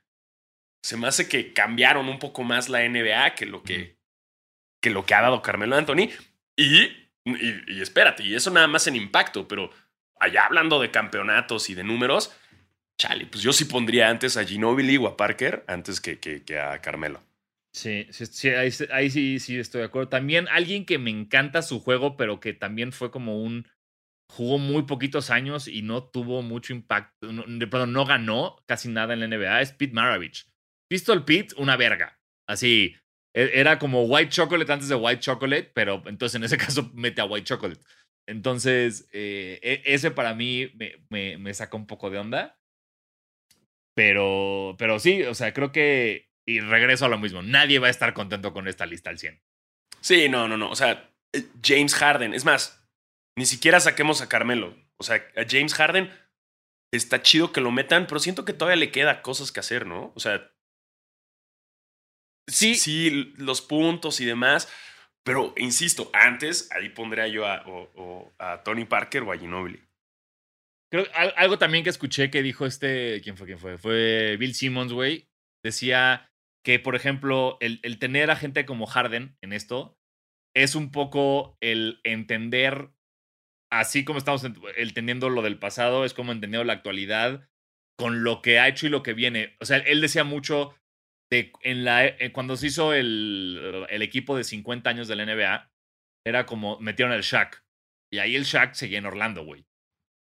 [0.84, 3.98] se me hace que cambiaron un poco más la NBA que lo que,
[4.82, 6.10] que, lo que ha dado Carmelo Anthony.
[6.56, 6.84] Y,
[7.26, 9.72] y, y espérate, y eso nada más en impacto, pero
[10.20, 12.36] allá hablando de campeonatos y de números,
[13.02, 16.80] chale, pues yo sí pondría antes a Ginobili o a Parker antes que, que, a
[16.82, 17.20] Carmelo.
[17.74, 20.10] Sí, sí, ahí, sí, sí estoy de acuerdo.
[20.10, 23.68] También alguien que me encanta su juego, pero que también fue como un.
[24.30, 27.28] Jugó muy poquitos años y no tuvo mucho impacto.
[27.70, 29.62] Perdón, no ganó casi nada en la NBA.
[29.62, 30.46] Es Pete Maravich.
[30.88, 32.20] Pistol Pete, una verga.
[32.48, 32.96] Así.
[33.34, 37.22] E, era como White Chocolate antes de White Chocolate, pero entonces en ese caso mete
[37.22, 37.82] a White Chocolate.
[38.28, 42.61] Entonces, eh, e, ese para mí me, me, me sacó un poco de onda.
[43.96, 46.30] Pero, pero sí, o sea, creo que.
[46.46, 47.42] Y regreso a lo mismo.
[47.42, 49.42] Nadie va a estar contento con esta lista al 100.
[50.02, 50.70] Sí, no, no, no.
[50.72, 52.34] O sea, eh, James Harden.
[52.34, 52.84] Es más,
[53.38, 54.76] ni siquiera saquemos a Carmelo.
[54.98, 56.12] O sea, a James Harden
[56.92, 60.12] está chido que lo metan, pero siento que todavía le queda cosas que hacer, ¿no?
[60.16, 60.52] O sea.
[62.48, 62.76] Sí.
[62.76, 64.68] Sí, los puntos y demás.
[65.24, 67.64] Pero insisto, antes ahí pondría yo a,
[68.40, 69.80] a Tony Parker o a Ginobili.
[70.92, 73.22] Creo algo también que escuché que dijo este.
[73.22, 73.48] ¿Quién fue?
[73.48, 73.78] ¿Quién fue?
[73.78, 75.30] Fue Bill Simmons, güey.
[75.64, 76.30] Decía
[76.66, 79.98] que, por ejemplo, el, el, tener a gente como Harden en esto
[80.56, 82.92] es un poco el entender,
[83.72, 87.48] así como estamos entendiendo lo del pasado, es como entendiendo la actualidad
[87.98, 89.56] con lo que ha hecho y lo que viene.
[89.62, 90.76] O sea, él decía mucho
[91.32, 95.26] de en la, eh, cuando se hizo el, el equipo de 50 años de la
[95.26, 95.72] NBA,
[96.28, 97.64] era como metieron el Shaq.
[98.12, 99.66] Y ahí el Shaq seguía en Orlando, güey.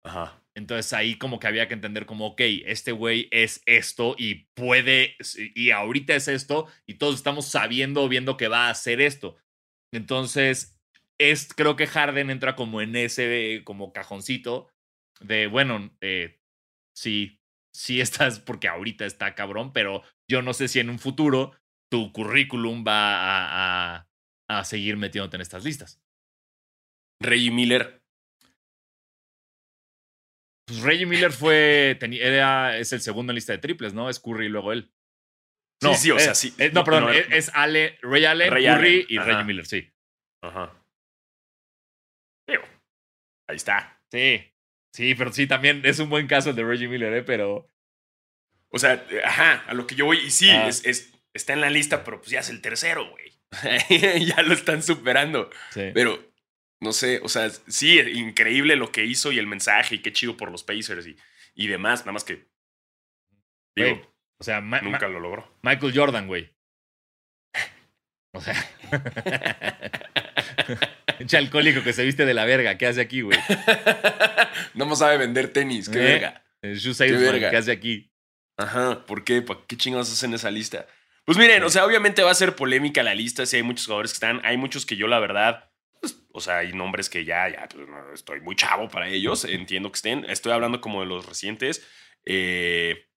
[0.04, 0.42] Ajá.
[0.58, 5.16] Entonces ahí como que había que entender como, ok, este güey es esto y puede,
[5.54, 9.36] y ahorita es esto, y todos estamos sabiendo, viendo que va a hacer esto.
[9.92, 10.76] Entonces,
[11.16, 14.68] es, creo que Harden entra como en ese, como cajoncito
[15.20, 16.40] de, bueno, eh,
[16.92, 17.40] sí,
[17.72, 21.52] sí estás, porque ahorita está cabrón, pero yo no sé si en un futuro
[21.88, 24.08] tu currículum va a,
[24.48, 26.02] a, seguir metiéndote en estas listas.
[27.20, 27.97] Reggie Miller.
[30.68, 34.10] Pues Reggie Miller fue, tenía, es el segundo en lista de triples, ¿no?
[34.10, 34.92] Es Curry y luego él.
[35.82, 36.54] No, sí, sí, o sea, sí.
[36.74, 39.90] no, perdón, es, Ale, Ray Allen, Curry y Reggie Miller, sí.
[40.42, 40.74] Ajá.
[42.46, 43.98] ahí está.
[44.12, 44.44] Sí,
[44.92, 47.22] sí, pero sí, también es un buen caso el de Reggie Miller, ¿eh?
[47.22, 47.70] Pero...
[48.70, 50.68] O sea, ajá, a lo que yo voy, y sí, ah.
[50.68, 53.32] es, es, está en la lista, pero pues ya es el tercero, güey.
[54.26, 55.48] ya lo están superando.
[55.70, 55.90] Sí.
[55.94, 56.27] Pero,
[56.80, 60.36] no sé, o sea, sí, increíble lo que hizo y el mensaje y qué chido
[60.36, 61.16] por los Pacers y,
[61.54, 62.46] y demás, nada más que...
[63.74, 64.00] Digo,
[64.38, 65.52] o sea, nunca lo logró.
[65.62, 66.52] Michael Jordan, güey.
[68.32, 68.54] O sea...
[71.18, 72.78] Echa alcohólico que se viste de la verga.
[72.78, 73.38] ¿Qué hace aquí, güey?
[74.74, 75.88] no más sabe vender tenis.
[75.88, 76.02] Qué ¿Eh?
[76.02, 76.44] verga.
[76.62, 77.50] El ¿Qué, verga?
[77.50, 78.12] ¿Qué hace aquí?
[78.56, 79.04] Ajá.
[79.06, 79.42] ¿Por qué?
[79.42, 80.86] ¿Para qué chingados hacen esa lista?
[81.24, 83.46] Pues miren, o sea, obviamente va a ser polémica la lista.
[83.46, 84.40] Si hay muchos jugadores que están.
[84.44, 85.70] Hay muchos que yo, la verdad.
[86.38, 89.44] O sea, hay nombres que ya, ya pues, estoy muy chavo para ellos.
[89.44, 90.24] Entiendo que estén.
[90.28, 91.86] Estoy hablando como de los recientes.
[92.24, 93.08] Eh,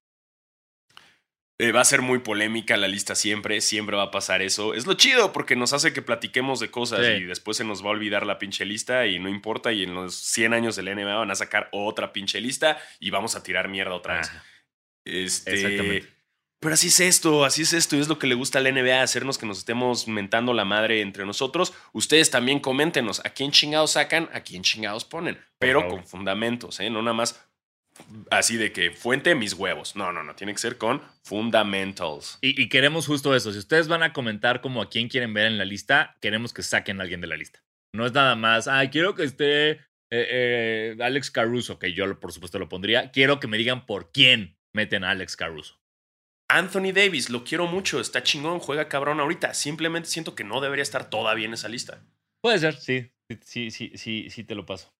[1.58, 4.74] eh, va a ser muy polémica la lista siempre, siempre va a pasar eso.
[4.74, 7.88] Es lo chido porque nos hace que platiquemos de cosas y después se nos va
[7.88, 11.14] a olvidar la pinche lista y no importa y en los 100 años del NBA
[11.14, 14.32] van a sacar otra pinche lista y vamos a tirar mierda otra vez.
[15.04, 16.21] Este, Exactamente.
[16.62, 19.02] Pero así es esto, así es esto y es lo que le gusta al NBA,
[19.02, 21.74] hacernos que nos estemos mentando la madre entre nosotros.
[21.92, 26.88] Ustedes también coméntenos a quién chingados sacan, a quién chingados ponen, pero con fundamentos, ¿eh?
[26.88, 27.44] no nada más
[28.30, 29.96] así de que fuente mis huevos.
[29.96, 32.38] No, no, no, tiene que ser con fundamentals.
[32.40, 33.52] Y, queremos justo eso.
[33.52, 36.62] Si ustedes van a comentar como a quién quieren ver en la lista, queremos que
[36.62, 37.64] saquen a alguien de la lista.
[37.92, 39.80] No es nada más, ay, quiero que esté eh,
[40.12, 43.10] eh, Alex Caruso, que yo por supuesto lo pondría.
[43.10, 45.81] Quiero que me digan por quién meten a Alex Caruso.
[46.58, 49.54] Anthony Davis, lo quiero mucho, está chingón, juega cabrón ahorita.
[49.54, 52.04] Simplemente siento que no debería estar todavía en esa lista.
[52.40, 53.10] Puede ser, sí,
[53.44, 54.94] sí, sí, sí, sí, te lo paso.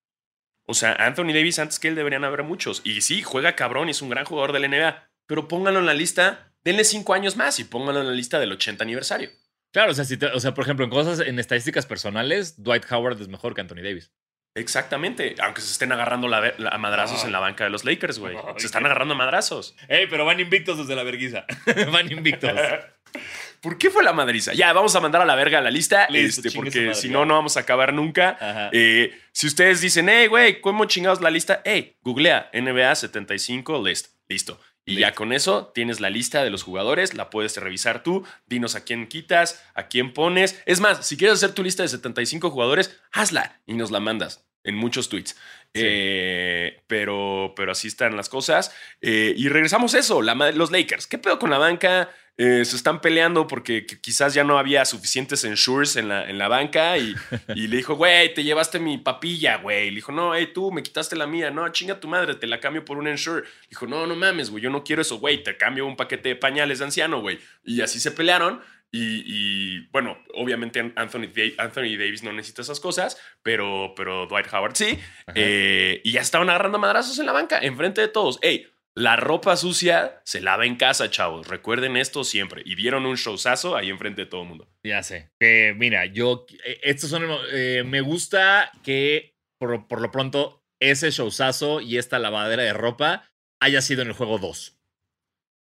[0.66, 2.82] O sea, Anthony Davis antes que él deberían haber muchos.
[2.84, 5.08] Y sí, juega cabrón y es un gran jugador del NBA.
[5.26, 8.52] Pero pónganlo en la lista, denle cinco años más y pónganlo en la lista del
[8.52, 9.30] 80 aniversario.
[9.72, 13.20] Claro, o sea, si o sea, por ejemplo, en cosas, en estadísticas personales, Dwight Howard
[13.20, 14.12] es mejor que Anthony Davis.
[14.54, 18.36] Exactamente, aunque se estén agarrando la, a madrazos en la banca de los Lakers, güey.
[18.56, 19.74] Se están agarrando a madrazos.
[19.88, 21.46] Ey, pero van invictos desde la verguiza.
[21.92, 22.52] van invictos.
[23.62, 24.52] ¿Por qué fue la madriza?
[24.52, 27.56] Ya, vamos a mandar a la verga la lista, este, porque si no, no vamos
[27.56, 28.36] a acabar nunca.
[28.72, 31.62] Eh, si ustedes dicen, hey, güey, ¿cómo chingados la lista?
[31.64, 34.08] Hey, googlea NBA 75 list.
[34.28, 34.58] Listo.
[34.84, 38.74] Y ya con eso tienes la lista de los jugadores, la puedes revisar tú, dinos
[38.74, 40.60] a quién quitas, a quién pones.
[40.66, 44.44] Es más, si quieres hacer tu lista de 75 jugadores, hazla y nos la mandas
[44.64, 45.36] en muchos tweets.
[45.74, 48.74] Eh, pero, pero así están las cosas.
[49.00, 51.06] Eh, y regresamos a eso, los Lakers.
[51.06, 52.10] ¿Qué pedo con la banca?
[52.38, 56.48] Eh, se están peleando porque quizás ya no había suficientes ensures en la, en la
[56.48, 57.14] banca y,
[57.54, 59.90] le dijo, güey, te llevaste mi papilla, güey.
[59.90, 61.50] Le dijo, no, hey, tú me quitaste la mía.
[61.50, 63.46] No, chinga tu madre, te la cambio por un ensure.
[63.68, 66.36] Dijo, no, no mames, güey, yo no quiero eso, güey, te cambio un paquete de
[66.36, 67.38] pañales de anciano, güey.
[67.64, 68.60] Y así se pelearon.
[68.94, 74.98] Y, bueno, obviamente Anthony, Anthony, Davis no necesita esas cosas, pero, pero Dwight Howard sí.
[75.34, 78.38] Eh, y ya estaban agarrando madrazos en la banca, enfrente de todos.
[78.42, 81.48] Hey, la ropa sucia se lava en casa, chavos.
[81.48, 82.62] Recuerden esto siempre.
[82.64, 84.68] Y dieron un showzazo ahí enfrente de todo el mundo.
[84.82, 85.30] Ya sé.
[85.76, 86.46] Mira, yo.
[86.64, 87.24] Eh, estos son.
[87.52, 93.30] Eh, me gusta que por, por, lo pronto ese showzazo y esta lavadera de ropa
[93.60, 94.78] haya sido en el juego 2.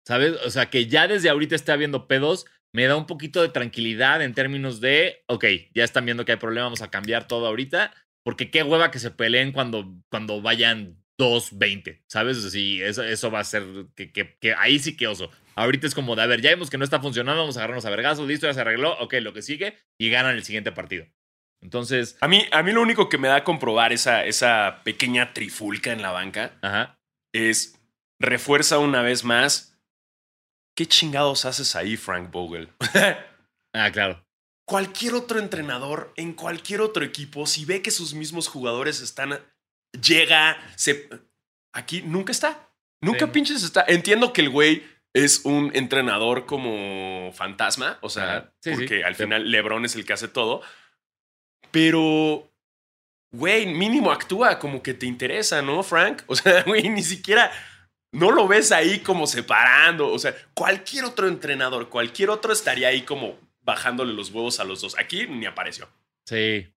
[0.06, 0.32] ¿Sabes?
[0.44, 2.46] O sea, que ya desde ahorita esté habiendo pedos.
[2.72, 6.38] Me da un poquito de tranquilidad en términos de, ok, ya están viendo que hay
[6.38, 10.99] problemas, vamos a cambiar todo ahorita, porque qué hueva que se peleen cuando, cuando vayan
[11.20, 12.42] 2.20, ¿sabes?
[12.50, 15.30] Sí, eso, eso va a ser que, que, ahí sí que oso.
[15.54, 17.84] Ahorita es como de, a ver, ya vemos que no está funcionando, vamos a agarrarnos
[17.84, 21.06] a vergazos, listo, ya se arregló, ok, lo que sigue, y ganan el siguiente partido.
[21.60, 22.16] Entonces...
[22.20, 25.92] A mí, a mí lo único que me da a comprobar esa, esa pequeña trifulca
[25.92, 26.58] en la banca
[27.32, 27.78] es,
[28.18, 29.78] refuerza una vez más,
[30.74, 32.70] ¿qué chingados haces ahí, Frank Vogel?
[33.74, 34.24] ah, claro.
[34.64, 39.40] Cualquier otro entrenador en cualquier otro equipo, si ve que sus mismos jugadores están
[39.92, 41.08] llega, se...
[41.72, 42.68] Aquí nunca está.
[43.00, 43.84] Nunca pinches está.
[43.86, 49.84] Entiendo que el güey es un entrenador como fantasma, o sea, porque al final LeBron
[49.84, 50.62] es el que hace todo,
[51.70, 52.50] pero
[53.32, 56.22] güey, mínimo actúa como que te interesa, ¿no, Frank?
[56.26, 57.50] O sea, güey, ni siquiera
[58.12, 60.08] no lo ves ahí como separando.
[60.08, 64.80] O sea, cualquier otro entrenador, cualquier otro estaría ahí como bajándole los huevos a los
[64.80, 64.98] dos.
[64.98, 65.88] Aquí ni apareció.
[66.26, 66.72] Sí.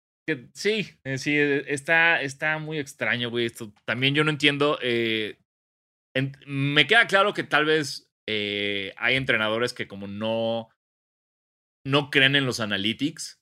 [0.53, 3.45] Sí, eh, sí, eh, está, está muy extraño, güey.
[3.45, 4.77] Esto también yo no entiendo.
[4.81, 5.39] Eh,
[6.45, 10.69] me queda claro que tal vez hay entrenadores que como no,
[11.85, 13.41] no creen en los analytics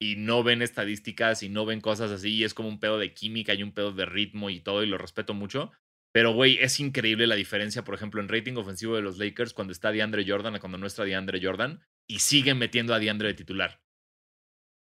[0.00, 3.14] y no ven estadísticas y no ven cosas así y es como un pedo de
[3.14, 5.70] química y un pedo de ritmo y todo y lo respeto mucho.
[6.12, 9.72] Pero, güey, es increíble la diferencia, por ejemplo, en rating ofensivo de los Lakers cuando
[9.72, 13.34] está DeAndre Jordan a cuando no está DeAndre Jordan y siguen metiendo a DeAndre de
[13.34, 13.80] titular.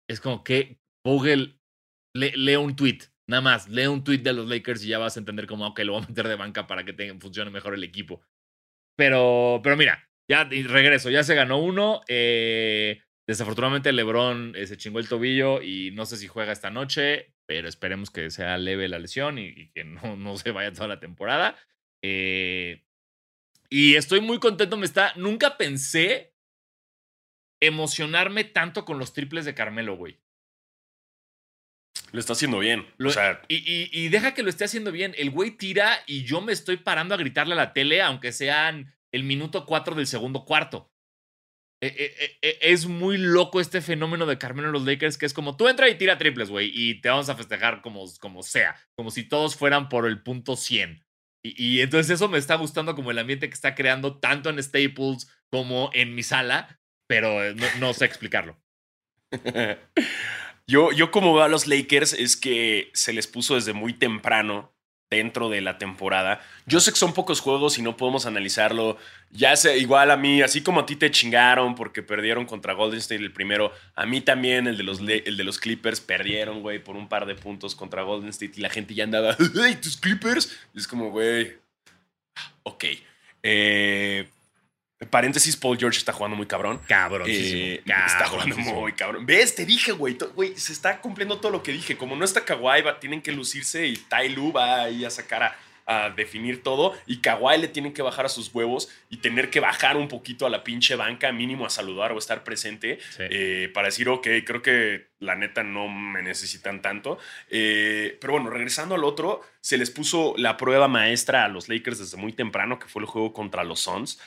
[0.08, 1.60] Es como que Vogel
[2.14, 5.20] lee un tweet, nada más, lee un tweet de los Lakers y ya vas a
[5.20, 8.20] entender cómo, ok, lo voy a meter de banca para que funcione mejor el equipo.
[8.96, 12.00] Pero, pero mira, ya regreso, ya se ganó uno.
[12.08, 17.34] Eh, desafortunadamente LeBron eh, se chingó el tobillo y no sé si juega esta noche,
[17.46, 20.98] pero esperemos que sea leve la lesión y, que no, no, se vaya toda la
[20.98, 21.56] temporada.
[22.02, 22.84] Eh,
[23.70, 26.34] y estoy muy contento, me está, nunca pensé
[27.60, 30.18] emocionarme tanto con los triples de Carmelo, güey.
[32.12, 32.86] Lo está haciendo bien.
[33.04, 35.14] o sea, y, y, deja que lo esté haciendo bien.
[35.16, 38.94] El güey tira y yo me estoy parando a gritarle a la tele, aunque sean
[39.12, 40.90] el minuto 4 del segundo cuarto.
[41.82, 45.34] E, e, e, es muy loco este fenómeno de Carmelo en los Lakers, que es
[45.34, 48.76] como tú entra y tira triples, güey, y te vamos a festejar como, como sea,
[48.96, 51.04] como si todos fueran por el punto 100.
[51.42, 55.28] Y, entonces eso me está gustando como el ambiente que está creando tanto en Staples
[55.48, 58.60] como en mi sala, pero eh, no, sé explicarlo.
[60.66, 64.72] yo, yo como veo a los Lakers es que se les puso desde muy temprano
[65.10, 66.40] dentro de la temporada.
[66.66, 68.96] Yo sé que son pocos juegos y no podemos analizarlo.
[69.30, 72.98] Ya sé, igual a mí, así como a ti te chingaron porque perdieron contra Golden
[72.98, 76.82] State el primero, a mí también el de los, el de los Clippers perdieron, güey,
[76.82, 79.96] por un par de puntos contra Golden State y la gente ya andaba, ¡ay, tus
[79.96, 80.56] Clippers!
[80.74, 81.54] es como, güey,
[82.64, 82.84] ok.
[83.42, 84.28] Eh,
[85.10, 86.80] Paréntesis, Paul George está jugando muy cabrón.
[86.88, 87.28] Cabrón.
[87.30, 89.26] Eh, está jugando muy cabrón.
[89.26, 89.54] ¿Ves?
[89.54, 90.16] Te dije, güey.
[90.34, 91.98] Güey, se está cumpliendo todo lo que dije.
[91.98, 95.54] Como no está Kawhi, tienen que lucirse y Tai Lu va ahí a sacar
[95.86, 96.94] a, definir todo.
[97.06, 100.46] Y Kawhi le tienen que bajar a sus huevos y tener que bajar un poquito
[100.46, 104.62] a la pinche banca, mínimo a saludar o estar presente eh, para decir, ok, creo
[104.62, 107.18] que la neta no me necesitan tanto.
[107.50, 111.98] Eh, pero bueno, regresando al otro, se les puso la prueba maestra a los Lakers
[111.98, 114.18] desde muy temprano, que fue el juego contra los Suns.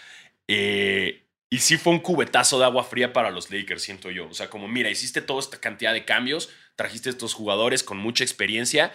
[0.51, 4.27] Eh, y sí fue un cubetazo de agua fría para los Lakers, siento yo.
[4.27, 8.23] O sea, como, mira, hiciste toda esta cantidad de cambios, trajiste estos jugadores con mucha
[8.23, 8.91] experiencia,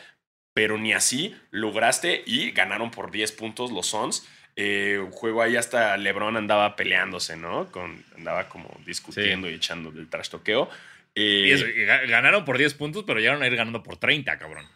[0.53, 4.27] pero ni así lograste y ganaron por 10 puntos los Suns.
[4.57, 7.71] Eh, un juego ahí hasta LeBron andaba peleándose, ¿no?
[7.71, 10.69] Con, andaba como discutiendo y echando del trastoqueo.
[11.15, 14.67] Eh, ganaron por 10 puntos, pero llegaron a ir ganando por 30, cabrón.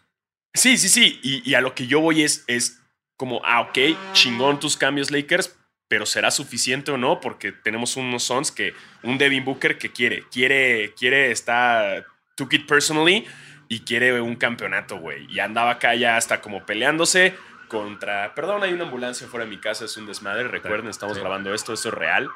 [0.53, 1.19] Sí, sí, sí.
[1.23, 2.81] Y, y, a lo que yo voy es, es
[3.17, 3.77] como, ah, ok,
[4.13, 5.58] chingón tus cambios, Lakers,
[5.89, 8.73] pero será suficiente o no, porque tenemos unos Sons que,
[9.03, 13.27] un Devin Booker que quiere, quiere, quiere, está, took it personally
[13.67, 15.25] y quiere un campeonato, güey.
[15.33, 17.35] Y andaba acá ya hasta como peleándose
[17.67, 21.53] contra, perdón, hay una ambulancia fuera de mi casa, es un desmadre, recuerden, estamos grabando
[21.53, 22.29] esto, esto es real.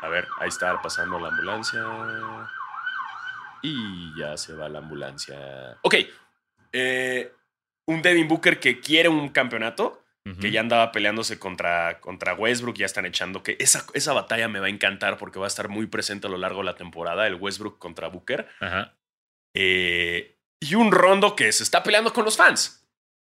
[0.00, 1.80] A ver, ahí está pasando la ambulancia.
[3.60, 5.78] Y ya se va la ambulancia.
[5.82, 5.96] Ok,
[6.72, 7.32] eh,
[7.86, 10.04] un Devin Booker que quiere un campeonato
[10.40, 14.60] que ya andaba peleándose contra, contra Westbrook, ya están echando que esa, esa batalla me
[14.60, 17.26] va a encantar porque va a estar muy presente a lo largo de la temporada,
[17.26, 18.48] el Westbrook contra Booker.
[19.54, 22.86] Eh, y un rondo que se está peleando con los fans.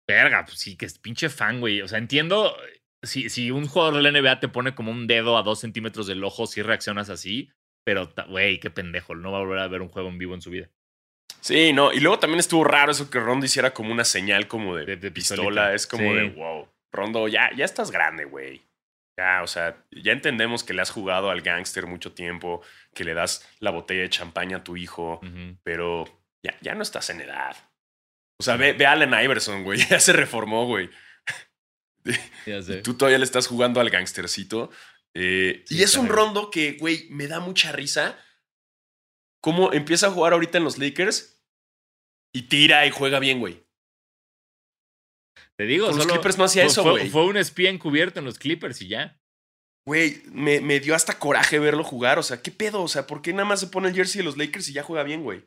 [0.08, 1.82] Verga, pues sí, que es pinche fan, güey.
[1.82, 2.56] O sea, entiendo,
[3.01, 6.08] si, si un jugador de la NBA te pone como un dedo a dos centímetros
[6.08, 7.51] del ojo, si reaccionas así,
[7.86, 10.41] pero, güey, qué pendejo, no va a volver a ver un juego en vivo en
[10.41, 10.69] su vida.
[11.41, 14.77] Sí, no, y luego también estuvo raro eso que Rondo hiciera como una señal como
[14.77, 16.69] de, pistola, es como de wow.
[16.93, 18.62] Rondo, ya, ya estás grande, güey.
[19.17, 22.62] Ya, o sea, ya entendemos que le has jugado al gángster mucho tiempo,
[22.95, 25.19] que le das la botella de champaña a tu hijo,
[25.63, 26.06] pero
[26.43, 27.56] ya, ya no estás en edad.
[28.39, 30.89] O sea, ve, ve a Allen Iverson, güey, ya se reformó, güey.
[32.45, 32.82] Ya sé.
[32.82, 34.69] Tú todavía le estás jugando al gangstercito.
[35.13, 38.19] Eh, y es un rondo que, güey, me da mucha risa.
[39.41, 41.41] Cómo empieza a jugar ahorita en los Lakers
[42.33, 43.63] y tira y juega bien, güey.
[45.58, 47.10] Te digo, los Clippers no hacía eso, güey.
[47.10, 49.19] Fue, un espía encubierto en los Clippers y ya.
[49.85, 52.17] Güey, me, me, dio hasta coraje verlo jugar.
[52.17, 52.81] O sea, ¿qué pedo?
[52.81, 54.83] O sea, ¿por qué nada más se pone el jersey de los Lakers y ya
[54.83, 55.45] juega bien, güey?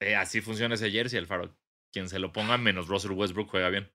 [0.00, 1.54] Eh, así funciona ese jersey, Alfaro.
[1.92, 3.92] Quien se lo ponga menos Russell Westbrook juega bien.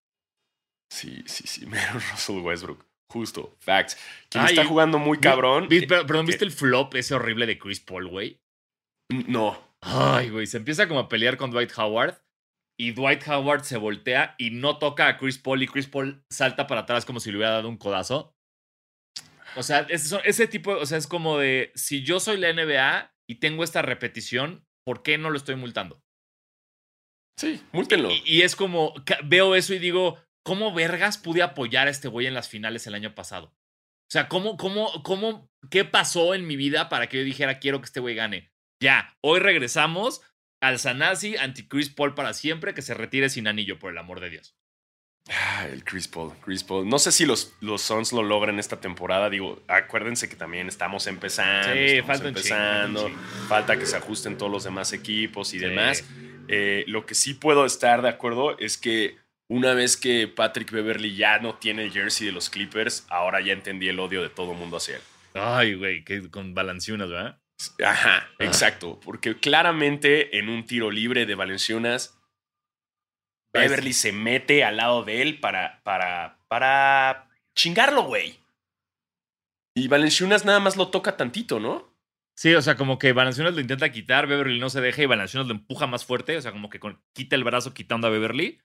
[0.92, 2.86] Sí, sí, sí, menos Russell Westbrook.
[3.12, 3.98] Justo, facts.
[4.30, 5.68] Quien está jugando muy cabrón.
[5.72, 8.40] Eh, perdón, ¿viste el flop ese horrible de Chris Paul, güey?
[9.10, 9.60] No.
[9.82, 12.22] Ay, güey, se empieza como a pelear con Dwight Howard
[12.80, 16.66] y Dwight Howard se voltea y no toca a Chris Paul y Chris Paul salta
[16.66, 18.34] para atrás como si le hubiera dado un codazo.
[19.58, 23.14] O sea, ese, ese tipo, o sea, es como de, si yo soy la NBA
[23.28, 26.02] y tengo esta repetición, ¿por qué no lo estoy multando?
[27.38, 28.12] Sí, múltenlo.
[28.12, 28.94] Y, y es como,
[29.26, 32.96] veo eso y digo, ¿cómo vergas pude apoyar a este güey en las finales el
[32.96, 33.48] año pasado?
[33.48, 37.80] O sea, ¿cómo, cómo, cómo, qué pasó en mi vida para que yo dijera, quiero
[37.82, 38.54] que este güey gane?
[38.82, 40.22] Ya, hoy regresamos
[40.62, 44.20] al Sanasi anti Chris Paul para siempre, que se retire sin anillo, por el amor
[44.20, 44.56] de Dios.
[45.32, 46.88] Ah, el Chris Paul, Chris Paul.
[46.90, 49.30] No sé si los, los Suns lo logran esta temporada.
[49.30, 51.72] Digo, acuérdense que también estamos empezando.
[51.74, 53.12] Sí, estamos falta empezando.
[53.48, 55.66] falta que se ajusten todos los demás equipos y Sí.
[55.66, 56.04] demás.
[56.48, 61.16] Eh, lo que sí puedo estar de acuerdo es que una vez que Patrick Beverly
[61.16, 64.54] ya no tiene el jersey de los Clippers, ahora ya entendí el odio de todo
[64.54, 65.02] el mundo hacia él.
[65.36, 67.40] Ay, güey, que con balanciunas, ¿verdad?
[67.84, 68.44] Ajá, Ah.
[68.46, 69.00] exacto.
[69.04, 72.16] Porque claramente en un tiro libre de Valenciunas,
[73.52, 78.40] Pues- Beverly se mete al lado de él para, para, para chingarlo, güey.
[79.76, 81.90] Y Valenciunas nada más lo toca tantito, ¿no?
[82.38, 85.48] Sí, o sea, como que Valanciunas lo intenta quitar, Beverly no se deja y Valanciunas
[85.48, 88.62] lo empuja más fuerte, o sea, como que con- quita el brazo quitando a Beverly.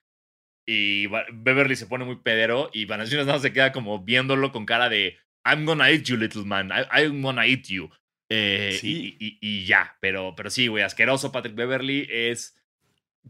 [0.66, 4.64] Y Beverly se pone muy pedero y Valanciunas nada más se queda como viéndolo con
[4.64, 6.70] cara de I'm gonna eat you, little man.
[6.70, 7.90] I- I'm gonna eat you.
[8.30, 9.16] Eh, Sí.
[9.20, 12.56] y, y- y ya, pero, pero sí, güey, asqueroso Patrick Beverly es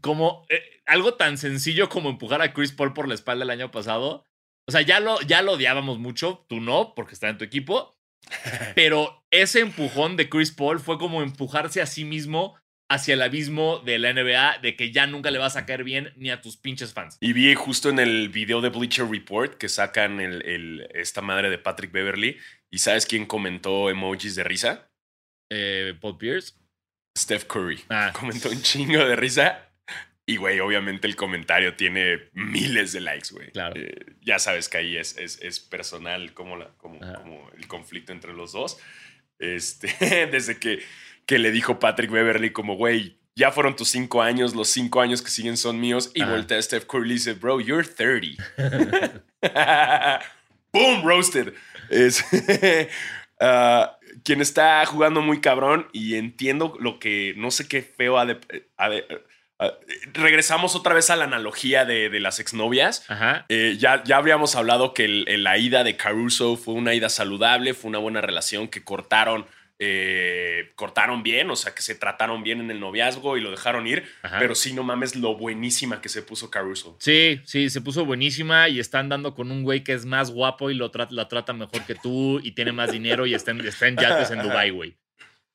[0.01, 3.71] como eh, algo tan sencillo como empujar a Chris Paul por la espalda el año
[3.71, 4.25] pasado.
[4.67, 7.95] O sea, ya lo, ya lo odiábamos mucho, tú no, porque está en tu equipo.
[8.75, 12.57] Pero ese empujón de Chris Paul fue como empujarse a sí mismo
[12.89, 16.13] hacia el abismo de la NBA, de que ya nunca le vas a caer bien
[16.17, 17.17] ni a tus pinches fans.
[17.19, 21.49] Y vi justo en el video de Bleacher Report que sacan el, el- esta madre
[21.49, 22.37] de Patrick Beverly.
[22.71, 24.89] ¿Y sabes quién comentó emojis de risa?
[25.51, 26.53] Eh, Paul Pierce.
[27.17, 27.83] Steph Curry.
[27.89, 28.11] Ah.
[28.19, 29.69] Comentó un chingo de risa.
[30.27, 33.51] Y, güey, obviamente el comentario tiene miles de likes, güey.
[33.51, 33.79] Claro.
[33.79, 38.11] Eh, ya sabes que ahí es, es, es personal como, la, como, como el conflicto
[38.11, 38.79] entre los dos.
[39.37, 39.87] Este,
[40.31, 40.83] desde que,
[41.27, 45.21] que le dijo Patrick Beverly como, güey, ya fueron tus cinco años, los cinco años
[45.21, 46.11] que siguen son míos.
[46.15, 46.31] Y Ajá.
[46.31, 48.43] voltea a Steph Curry y dice, bro, you're 30.
[50.73, 51.05] ¡Boom!
[51.05, 51.53] Roasted.
[51.89, 52.23] Es,
[53.39, 58.25] ah, quien está jugando muy cabrón y entiendo lo que no sé qué feo ha
[58.25, 58.39] de.
[58.77, 59.05] ha de-
[59.59, 59.71] ah,
[60.13, 63.05] regresamos otra vez a la analogía de, de las exnovias.
[63.49, 67.09] Eh, ya, ya habríamos hablado que el- el- la ida de Caruso fue una ida
[67.09, 69.45] saludable, fue una buena relación que cortaron.
[69.79, 73.87] Eh, cortaron bien, o sea que se trataron bien en el noviazgo y lo dejaron
[73.87, 74.39] ir, Ajá.
[74.39, 76.95] pero sí no mames lo buenísima que se puso Caruso.
[76.99, 80.71] Sí, sí, se puso buenísima y está andando con un güey que es más guapo
[80.71, 83.61] y lo tra- la trata mejor que tú y tiene más dinero y está en,
[83.65, 84.95] está en yates en Dubai, güey.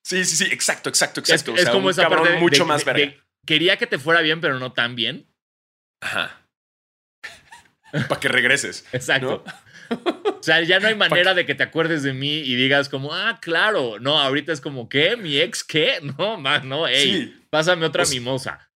[0.04, 1.52] Sí, sí, sí, exacto, exacto, Es, exacto.
[1.52, 3.00] O es sea, como un esa cabrón parte de- mucho de- más verga.
[3.00, 5.26] de- quería que te fuera bien, pero no tan bien.
[6.02, 6.42] Ajá.
[8.08, 8.84] Para que regreses.
[8.92, 9.44] Exacto.
[10.40, 13.12] O sea, ya no hay manera de que te acuerdes de mí y digas como,
[13.14, 13.98] ah, claro.
[14.00, 15.16] No, ahorita es como, ¿qué?
[15.16, 15.98] ¿Mi ex qué?
[16.18, 17.42] No, más, no, ey, Sí.
[17.50, 18.66] pásame otra Pues- mimosa.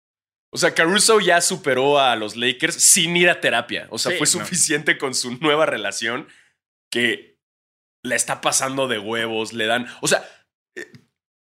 [0.53, 3.89] O sea, Caruso ya superó a los Lakers sin ir a terapia.
[3.91, 4.31] O sea, Sí, fue no.
[4.45, 6.29] suficiente con su nueva relación
[6.93, 7.39] que
[8.05, 9.89] la está pasando de huevos, le dan.
[10.01, 10.23] O sea,
[10.77, 10.93] eh,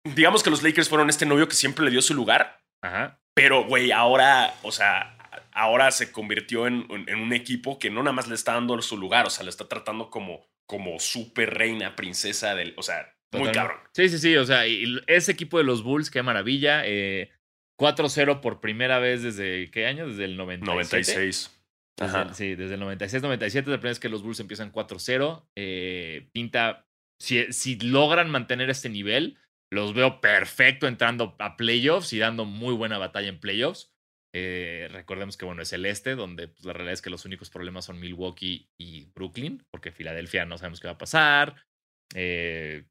[0.05, 3.21] digamos que los Lakers fueron este novio que siempre le dio su lugar, Ajá.
[3.37, 5.14] pero, güey, ahora, o sea,
[5.55, 8.97] ahora se convirtió en, en un equipo que no nada más le está dando su
[8.99, 12.75] lugar, o sea, le está tratando como, como super reina, princesa del.
[12.77, 13.59] O sea, muy Totalmente.
[13.59, 13.79] cabrón.
[13.93, 14.37] Sí, sí, sí.
[14.37, 16.83] O sea, y ese equipo de los Bulls, qué maravilla.
[16.85, 17.31] Eh,
[17.79, 20.07] 4-0 por primera vez desde, ¿qué año?
[20.09, 21.13] Desde el 97.
[21.13, 21.61] 96.
[21.97, 22.35] Desde Ajá.
[22.35, 25.49] sí, desde el 96-97 es la primera vez que los Bulls empiezan 4-0.
[25.57, 26.87] Eh, pinta,
[27.21, 29.39] si, si logran mantener este nivel,
[29.71, 33.94] los veo perfecto entrando a playoffs y dando muy buena batalla en playoffs.
[34.37, 37.51] Eh, recordemos que bueno, es el este, donde pues, la realidad es que los únicos
[37.51, 41.65] problemas son Milwaukee y Brooklyn, porque Filadelfia no sabemos qué va a pasar.
[42.15, 42.85] Eh,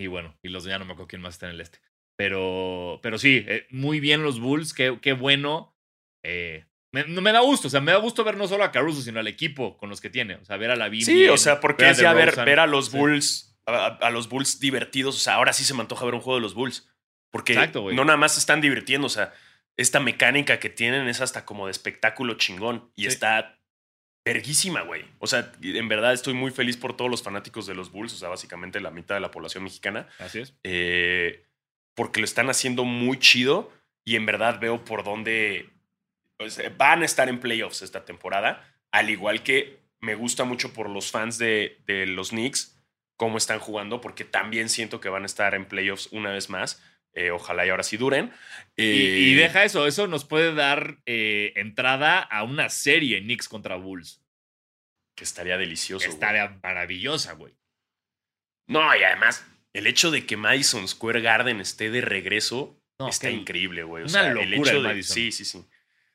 [0.00, 1.78] y bueno, y los de ya no me acuerdo quién más está en el este.
[2.18, 5.72] Pero, pero sí, eh, muy bien los Bulls, qué, qué bueno.
[6.92, 9.02] Me, no me da gusto, o sea, me da gusto ver no solo a Caruso,
[9.02, 10.36] sino al equipo con los que tiene.
[10.36, 12.86] O sea, ver a la Sí, o sea, porque es ya ver, ver a los
[12.86, 12.96] Sí.
[12.96, 15.14] Bulls, a, a los Bulls divertidos.
[15.14, 16.88] O sea, ahora sí se me antoja ver un juego de los Bulls.
[17.30, 19.06] Porque Exacto, no nada más se están divirtiendo.
[19.06, 19.32] O sea,
[19.76, 22.90] esta mecánica que tienen es hasta como de espectáculo chingón.
[22.96, 23.08] Y Sí.
[23.08, 23.58] está
[24.24, 25.04] verguísima, güey.
[25.18, 28.12] O sea, en verdad estoy muy feliz por todos los fanáticos de los Bulls.
[28.14, 30.08] O sea, básicamente la mitad de la población mexicana.
[30.18, 30.54] Así es.
[30.64, 31.44] eh,
[31.94, 33.72] porque lo están haciendo muy chido.
[34.04, 35.70] Y en verdad veo por dónde
[36.38, 38.68] o sea, van a estar en playoffs esta temporada.
[38.90, 42.76] Al igual que me gusta mucho por los fans de, de los Knicks
[43.16, 46.82] cómo están jugando, porque también siento que van a estar en playoffs una vez más.
[47.16, 48.30] Eh, ojalá y ahora sí duren.
[48.76, 53.48] Y, y Eh, deja eso, eso nos puede dar eh, entrada a una serie Knicks
[53.48, 54.22] contra Bulls.
[55.16, 56.06] Que estaría delicioso.
[56.06, 57.54] Estaría maravillosa, güey.
[58.68, 63.30] No, y además, el hecho de que Madison Square Garden esté de regreso No, está
[63.30, 64.02] increíble, güey.
[64.02, 64.88] O una sea, el locura hecho el de.
[64.90, 65.14] Madison.
[65.14, 65.64] Sí, sí, sí.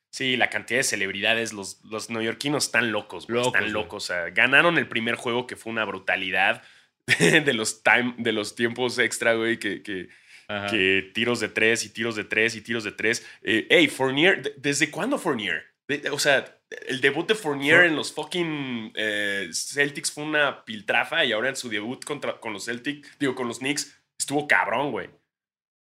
[0.08, 3.44] Sí, la cantidad de celebridades, los, los neoyorquinos están locos, güey.
[3.44, 4.04] Están locos.
[4.04, 6.62] O sea, ganaron el primer juego que fue una brutalidad
[7.18, 10.10] de los, time, de los tiempos extra, güey, que, que,
[10.58, 10.66] Ajá.
[10.68, 13.26] que tiros de tres y tiros de tres y tiros de tres.
[13.42, 15.64] Eh, hey, Fournier, ¿de- ¿desde cuándo Fournier?
[15.88, 20.64] De- o sea, el debut de Fournier For- en los fucking eh, Celtics fue una
[20.64, 24.46] piltrafa y ahora en su debut contra, con los Celtics, digo, con los Knicks, estuvo
[24.48, 25.10] cabrón, güey.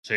[0.02, 0.16] Sí,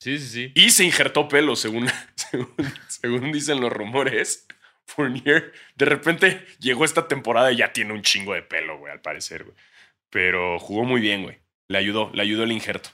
[0.00, 0.52] sí, sí, sí.
[0.54, 2.54] Y se injertó pelo, según, según,
[2.88, 4.46] según dicen los rumores.
[4.86, 9.02] Fournier, de repente llegó esta temporada y ya tiene un chingo de pelo, güey, al
[9.02, 9.54] parecer, güey.
[10.08, 11.38] Pero jugó muy bien, güey.
[11.68, 12.88] Le ayudó, le ayudó el injerto.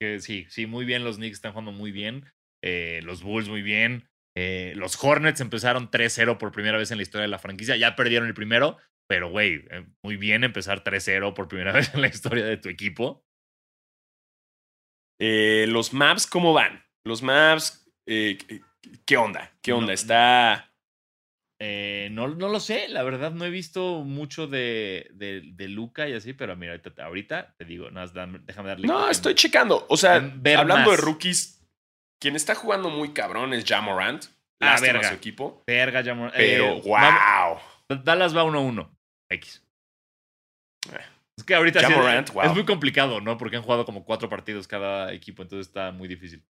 [0.00, 1.04] Que sí, sí, muy bien.
[1.04, 2.24] Los Knicks están jugando muy bien.
[2.64, 4.08] eh, los Bulls muy bien.
[4.36, 7.76] eh, los Hornets empezaron 3-0 por primera vez en la historia de la franquicia.
[7.76, 8.76] Ya perdieron el primero,
[9.08, 12.68] pero güey, eh, muy bien empezar 3-0 por primera vez en la historia de tu
[12.68, 13.24] equipo.
[15.18, 16.84] Los maps, ¿cómo van?
[17.06, 19.50] Los maps, ¿qué onda?
[19.62, 19.86] ¿Qué onda?
[19.88, 20.72] No- Está.
[21.58, 26.06] Eh, no, no lo sé, la verdad no he visto mucho de, de, de Luca
[26.08, 28.86] y así, pero mira, ahorita, ahorita te digo, dame- déjame darle.
[28.86, 29.86] No, estoy checando.
[29.88, 31.62] O sea, hablando de rookies,
[32.20, 34.24] quien está jugando muy cabrón es Jamorant.
[34.58, 35.08] Lástima verga.
[35.10, 35.62] su equipo.
[35.66, 36.92] Verga, mo- Pero, eh, wow.
[36.92, 37.62] vamos-
[38.04, 38.90] Dallas va 1-1.
[39.30, 39.62] X.
[40.92, 40.98] Eh.
[41.38, 43.36] Es que ahorita sí es- muy complicado, ¿no?
[43.36, 46.42] Porque han jugado como cuatro partidos cada equipo, entonces está muy difícil.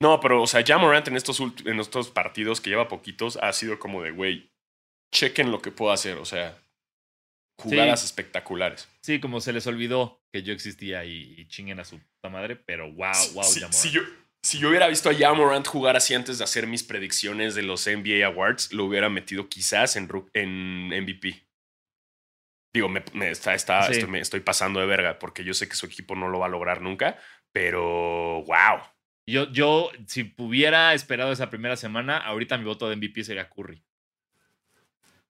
[0.00, 3.78] No, pero, o sea, Jamorant en estos, en estos partidos que lleva poquitos ha sido
[3.78, 4.52] como de, güey,
[5.12, 6.18] chequen lo que puedo hacer.
[6.18, 6.56] O sea,
[7.60, 8.06] jugadas Sí.
[8.06, 8.88] espectaculares.
[9.02, 12.54] Sí, como se les olvidó que yo existía y, y chinguen a su puta madre,
[12.56, 13.72] pero wow, wow, Morant.
[13.72, 14.02] si yo,
[14.42, 17.84] si yo hubiera visto a Jamorant jugar así antes de hacer mis predicciones de los
[17.88, 21.42] NBA Awards, lo hubiera metido quizás en, en MVP.
[22.72, 23.92] Digo, me, me está, está- Sí.
[23.94, 26.46] estoy, me estoy pasando de verga porque yo sé que su equipo no lo va
[26.46, 27.18] a lograr nunca,
[27.52, 28.80] pero wow.
[29.28, 33.82] Yo, yo, si hubiera esperado esa primera semana, ahorita mi voto de MVP sería Curry.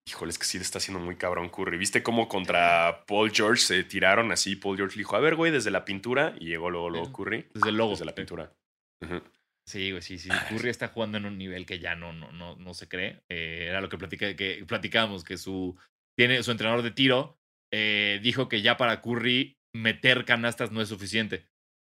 [0.07, 1.77] Híjole, es que sí le está haciendo muy cabrón Curry.
[1.77, 4.55] ¿Viste cómo contra Paul George se tiraron así?
[4.55, 6.37] Paul George le dijo, a ver, güey, desde la pintura.
[6.39, 7.13] Y llegó luego, luego.
[7.13, 7.49] Curry.
[7.53, 7.91] Desde el logo.
[7.91, 8.53] Desde la pintura.
[9.67, 10.29] Sí, güey, sí, sí.
[10.49, 13.25] Curry está jugando en un nivel que ya no, no, no, no se cree.
[13.29, 15.77] Eh, era lo que, platica, que platicamos, que su,
[16.15, 17.37] tiene, su entrenador de tiro
[17.73, 21.49] eh, dijo que ya para Curry meter canastas no es suficiente.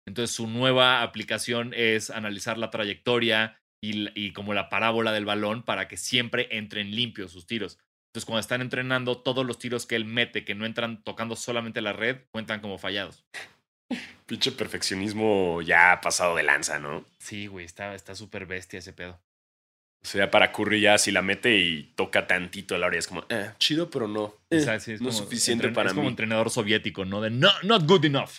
[0.09, 5.25] Entonces su nueva aplicación es analizar la trayectoria y, la- y como la parábola del
[5.25, 7.77] balón para que siempre entren limpios sus tiros.
[8.07, 11.79] Entonces cuando están entrenando, todos los tiros que él mete que no entran tocando solamente
[11.81, 13.23] la red cuentan como fallados.
[14.25, 17.05] Pinche perfeccionismo ya pasado de lanza, ¿no?
[17.19, 19.21] Sí, güey, está está súper bestia ese pedo.
[20.01, 23.25] O sea, para Curry ya si la mete y toca tantito el área, es como,
[23.29, 24.33] eh, chido, pero no.
[24.49, 26.09] Eh, O sea, sí, es no como suficiente para es como mí.
[26.09, 27.21] entrenador soviético, ¿no?
[27.21, 28.31] De no, not good enough.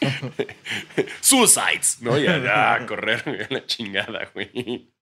[1.20, 2.18] Suicides, ¿no?
[2.18, 4.92] Ya, ya, a correr a la chingada, güey.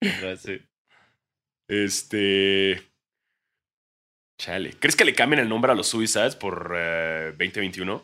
[1.68, 2.82] Este.
[4.38, 4.74] Chale.
[4.78, 8.02] ¿Crees que le cambien el nombre a los Suicides por eh, 2021?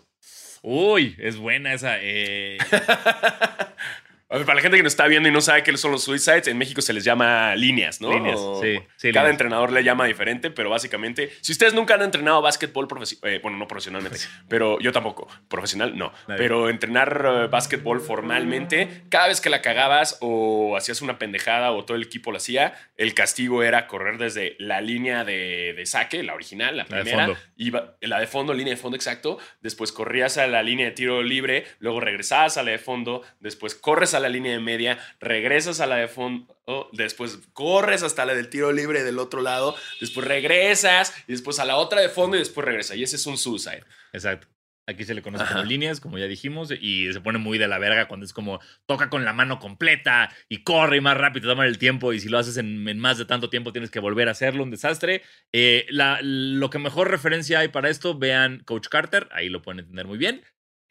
[0.62, 1.96] Uy, es buena esa.
[2.00, 2.58] eh,
[4.32, 6.04] A ver, para la gente que nos está viendo y no sabe qué son los
[6.04, 8.10] suicides, en México se les llama líneas, ¿no?
[8.14, 9.30] Líneas, sí, sí, Cada líneas.
[9.32, 13.68] entrenador le llama diferente, pero básicamente, si ustedes nunca han entrenado básquetbol profesional, bueno, no
[13.68, 14.18] profesionalmente,
[14.48, 16.38] pero yo tampoco, profesional no, Nadie.
[16.38, 21.84] pero entrenar eh, básquetbol formalmente, cada vez que la cagabas o hacías una pendejada o
[21.84, 26.22] todo el equipo lo hacía, el castigo era correr desde la línea de, de saque,
[26.22, 27.40] la original, la La de primera, fondo.
[27.56, 31.22] iba, la de fondo, línea de fondo exacto, después corrías a la línea de tiro
[31.22, 35.80] libre, luego regresabas a la de fondo, después corres a la línea de media, regresas
[35.80, 36.46] a la de fondo,
[36.92, 41.64] después corres hasta la del tiro libre del otro lado, después regresas y después a
[41.64, 42.96] la otra de fondo y después regresas.
[42.96, 43.84] Y ese es un suicide.
[44.12, 44.46] Exacto.
[44.84, 45.54] Aquí se le conoce Ajá.
[45.54, 48.58] como líneas, como ya dijimos, y se pone muy de la verga cuando es como
[48.84, 52.36] toca con la mano completa y corre más rápido, toma el tiempo, y si lo
[52.38, 55.22] haces en, en más de tanto tiempo tienes que volver a hacerlo, un desastre.
[55.52, 59.78] Eh, la- lo que mejor referencia hay para esto, vean Coach Carter, ahí lo pueden
[59.78, 60.42] entender muy bien.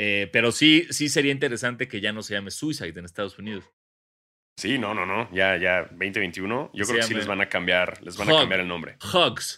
[0.04, 3.66] Eh, pero sí, sí sería interesante que ya no se llame Suicide en Estados Unidos.
[4.58, 5.30] Sí, no, no, no.
[5.32, 6.72] Ya, ya, 2021.
[6.74, 8.97] Yo Se creo que sí les van a cambiar, les van a cambiar el nombre.
[9.14, 9.58] Hugs.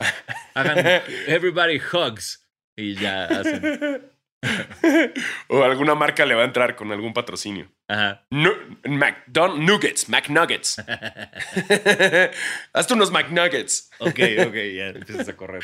[0.53, 0.79] Hagan
[1.27, 2.45] everybody hugs.
[2.75, 4.11] Y ya hacen.
[5.47, 7.71] o alguna marca le va a entrar con algún patrocinio.
[7.87, 8.25] Ajá.
[8.29, 10.75] Nu- McDon Nuggets, McNuggets.
[12.73, 13.91] Hazte unos McNuggets.
[13.99, 15.63] Ok, ok, ya empiezas a correr.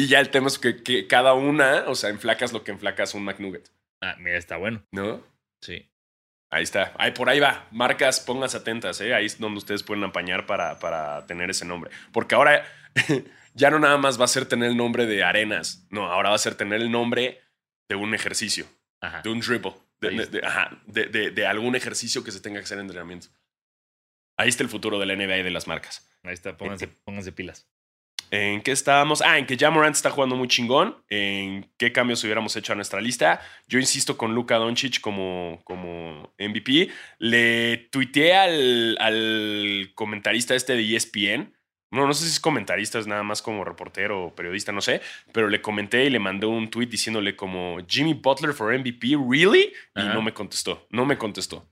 [0.00, 3.14] Y ya el tema es que, que cada una, o sea, enflacas lo que enflacas
[3.14, 3.68] un McNugget.
[4.00, 4.82] Ah, mira, está bueno.
[4.92, 5.22] ¿No?
[5.60, 5.90] Sí.
[6.50, 6.94] Ahí está.
[6.98, 7.68] Ahí por ahí va.
[7.70, 9.14] Marcas, pónganse atentas, ¿eh?
[9.14, 11.90] Ahí es donde ustedes pueden apañar para, para tener ese nombre.
[12.12, 12.64] Porque ahora
[13.54, 15.86] ya no nada más va a ser tener el nombre de arenas.
[15.90, 17.40] No, ahora va a ser tener el nombre
[17.88, 18.66] de un ejercicio,
[19.00, 19.20] Ajá.
[19.22, 22.64] de un dribble, de, de- ajá, de- de- de algún ejercicio que se tenga que
[22.64, 23.28] hacer en entrenamiento.
[24.38, 26.08] Ahí está el futuro de la NBA y de las marcas.
[26.22, 27.68] Ahí está, pónganse, pónganse pilas.
[28.30, 29.22] ¿En qué estábamos?
[29.22, 30.96] Ah, en que Jamorant está jugando muy chingón.
[31.08, 33.40] ¿En qué cambios hubiéramos hecho a nuestra lista?
[33.66, 36.90] Yo insisto con Luka Doncic como, como MVP.
[37.18, 41.54] Le tuiteé al, al comentarista este de ESPN.
[41.92, 45.00] No, no sé si es comentarista, es nada más como reportero o periodista, no sé.
[45.32, 49.72] Pero le comenté y le mandé un tweet diciéndole como Jimmy Butler for MVP, ¿really?
[49.96, 50.14] Y Ajá.
[50.14, 50.86] no me contestó.
[50.90, 51.68] No me contestó.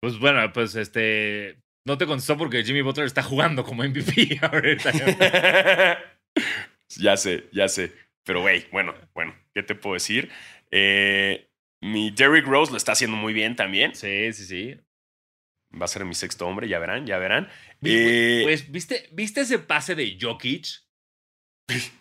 [0.00, 1.60] Pues bueno, pues este.
[1.88, 4.92] No te contestó porque Jimmy Butler está jugando como MVP ahorita.
[6.98, 7.94] ya sé, ya sé.
[8.24, 10.30] Pero, güey, bueno, bueno, ¿qué te puedo decir?
[10.70, 11.48] Eh,
[11.80, 13.94] mi Derrick Rose lo está haciendo muy bien también.
[13.94, 14.76] Sí, sí, sí.
[15.80, 17.48] Va a ser mi sexto hombre, ya verán, ya verán.
[17.82, 20.66] Eh, Pues, ¿viste, ¿viste ese pase de Jokic?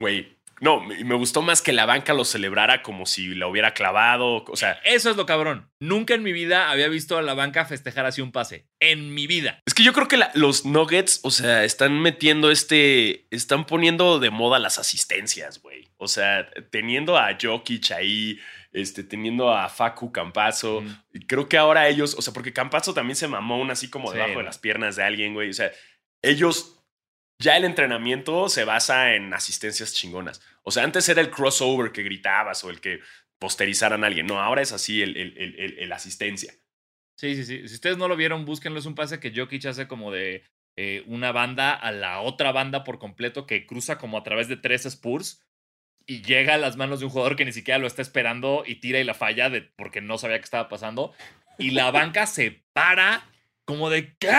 [0.00, 4.44] Güey, no, me gustó más que la banca lo celebrara como si la hubiera clavado.
[4.46, 5.70] O sea, Eso es lo cabrón.
[5.80, 8.66] Nunca en mi vida había visto a la banca festejar así un pase.
[8.78, 9.60] En mi vida.
[9.66, 13.26] es que yo creo que la- los Nuggets, o sea, están metiendo este.
[13.30, 15.88] Están poniendo de moda las asistencias, güey.
[15.96, 18.38] O sea, teniendo a Jokic ahí,
[18.72, 20.82] este, teniendo a Facu Campazo.
[20.82, 21.02] Mm.
[21.14, 24.10] Y creo que ahora ellos, o sea, porque Campazo también se mamó una así como
[24.10, 25.50] Sí, debajo de las piernas de alguien, güey.
[25.50, 25.70] O sea,
[26.22, 26.76] ellos.
[27.40, 30.42] Ya el entrenamiento se basa en asistencias chingonas.
[30.62, 33.00] O sea, antes era el crossover que gritabas o el que
[33.38, 34.26] posterizaran a alguien.
[34.26, 36.52] No, ahora es así el, asistencia.
[37.16, 37.66] Sí, sí, sí.
[37.66, 38.78] Si ustedes no lo vieron, búsquenlo.
[38.78, 40.44] Es un pase que Jokic hace como de
[40.76, 44.58] eh, una banda a la otra banda por completo que cruza como a través de
[44.58, 45.42] tres Spurs
[46.06, 48.76] y llega a las manos de un jugador que ni siquiera lo está esperando y
[48.76, 51.14] tira y la falla de, porque no sabía qué estaba pasando.
[51.56, 53.24] Y la banca se para
[53.64, 54.36] como de ¿qué?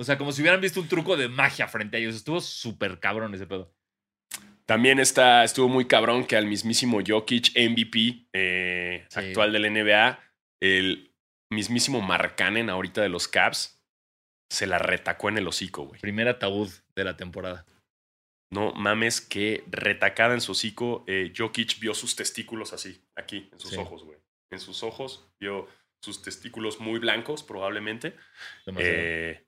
[0.00, 2.14] O sea, como si hubieran visto un truco de magia frente a ellos.
[2.16, 3.70] Estuvo súper cabrón ese pedo.
[4.64, 9.18] También está, estuvo muy cabrón que al mismísimo Jokic, MVP eh, Sí.
[9.20, 10.18] actual del NBA,
[10.62, 11.12] el
[11.52, 13.82] mismísimo Markkanen ahorita de los Cavs,
[14.50, 16.00] se la retacó en el hocico, güey.
[16.00, 17.66] Primer ataúd de la temporada.
[18.52, 21.04] No mames, que retacada en su hocico.
[21.08, 23.76] eh, Jokic vio sus testículos así, aquí, en sus Sí.
[23.76, 24.18] ojos, güey.
[24.52, 25.68] En sus ojos vio
[26.02, 28.16] sus testículos muy blancos, probablemente.
[28.66, 28.96] Demasiado.
[28.98, 29.46] eh,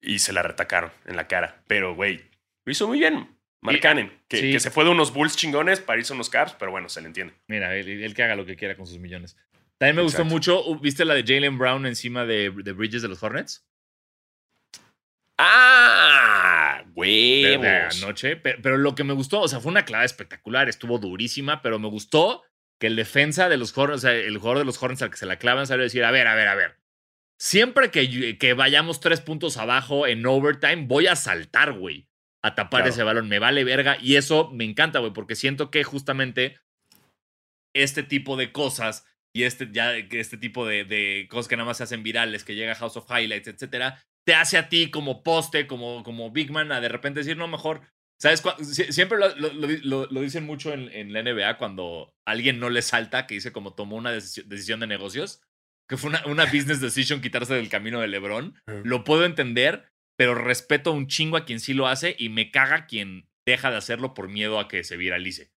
[0.00, 1.62] y se la retacaron en la cara.
[1.66, 2.24] Pero, güey,
[2.64, 3.36] lo hizo muy bien.
[3.62, 4.52] Markkanen, que, sí.
[4.52, 7.02] que se fue de unos Bulls chingones para irse a unos Cavs, pero bueno, se
[7.02, 7.34] le entiende.
[7.46, 9.36] Mira, él, él que haga lo que quiera con sus millones.
[9.76, 10.66] También me gustó mucho.
[10.66, 13.66] uh, ¿Viste la de Jalen Brown encima de, de Bridges de los Hornets?
[15.36, 16.84] ¡Ah!
[16.94, 17.62] ¡Huevos!
[17.62, 18.36] de anoche.
[18.36, 20.68] Pero, pero lo que me gustó, o sea, fue una clavada espectacular.
[20.68, 22.42] Estuvo durísima, pero me gustó
[22.78, 25.16] que el defensa de los Hornets, o sea, el jugador de los Hornets al que
[25.18, 26.79] se la clavan, salió a decir: A ver, a ver, a ver.
[27.40, 32.06] Siempre que, que vayamos tres puntos abajo en overtime, voy a saltar, güey.
[32.42, 32.90] A tapar Claro.
[32.90, 33.28] ese balón.
[33.28, 33.96] Me vale verga.
[34.00, 36.58] Y eso me encanta, güey, porque siento que justamente
[37.74, 41.76] este tipo de cosas y este, ya, este tipo de, de cosas que nada más
[41.76, 45.66] se hacen virales, que llega House of Highlights, etcétera, te hace a ti como poste,
[45.66, 47.82] como, como Big Man, a de repente decir, no, mejor.
[48.20, 48.42] ¿Sabes?
[48.90, 52.68] Siempre lo, lo- lo- lo- lo dicen mucho en, en la NBA cuando alguien no
[52.68, 55.40] le salta, que dice como tomó una decisión de negocios,
[55.90, 58.54] que fue una, una business decision quitarse del camino de LeBron.
[58.84, 62.86] Lo puedo entender, pero respeto un chingo a quien sí lo hace y me caga
[62.86, 65.50] quien deja de hacerlo por miedo a que se viralice.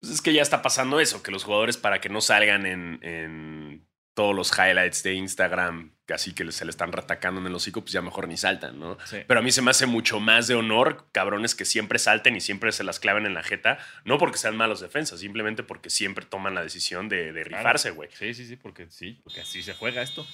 [0.00, 2.98] Pues es que ya está pasando eso, que los jugadores para que no salgan en,
[3.04, 7.82] en todos los highlights de Instagram, casi que se le están retacando en el hocico,
[7.82, 8.96] pues ya mejor ni saltan, ¿no?
[9.04, 9.18] Sí.
[9.28, 12.40] Pero a mí se me hace mucho más de honor cabrones que siempre salten y
[12.40, 16.24] siempre se las claven en la jeta, no porque sean malos defensas, simplemente porque siempre
[16.24, 17.58] toman la decisión de, de Claro.
[17.58, 18.08] rifarse, güey.
[18.14, 20.26] Sí, sí, sí, porque sí, porque así se juega esto.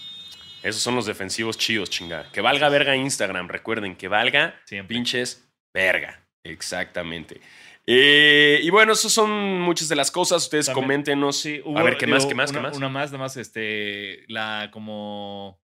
[0.63, 2.31] Esos son los defensivos chidos, chinga.
[2.31, 4.95] Que valga verga Instagram, recuerden, que valga Siempre.
[4.95, 6.21] pinches verga.
[6.45, 7.41] Exactamente.
[7.87, 10.45] Eh, y bueno, esas son muchas de las cosas.
[10.45, 11.37] Ustedes También- coméntenos.
[11.37, 12.27] Sí, a hubo, ver, ¿qué digo, más?
[12.27, 12.51] ¿Qué más?
[12.51, 12.77] Una, ¿Qué más?
[12.77, 15.61] una más, nada más, este, la como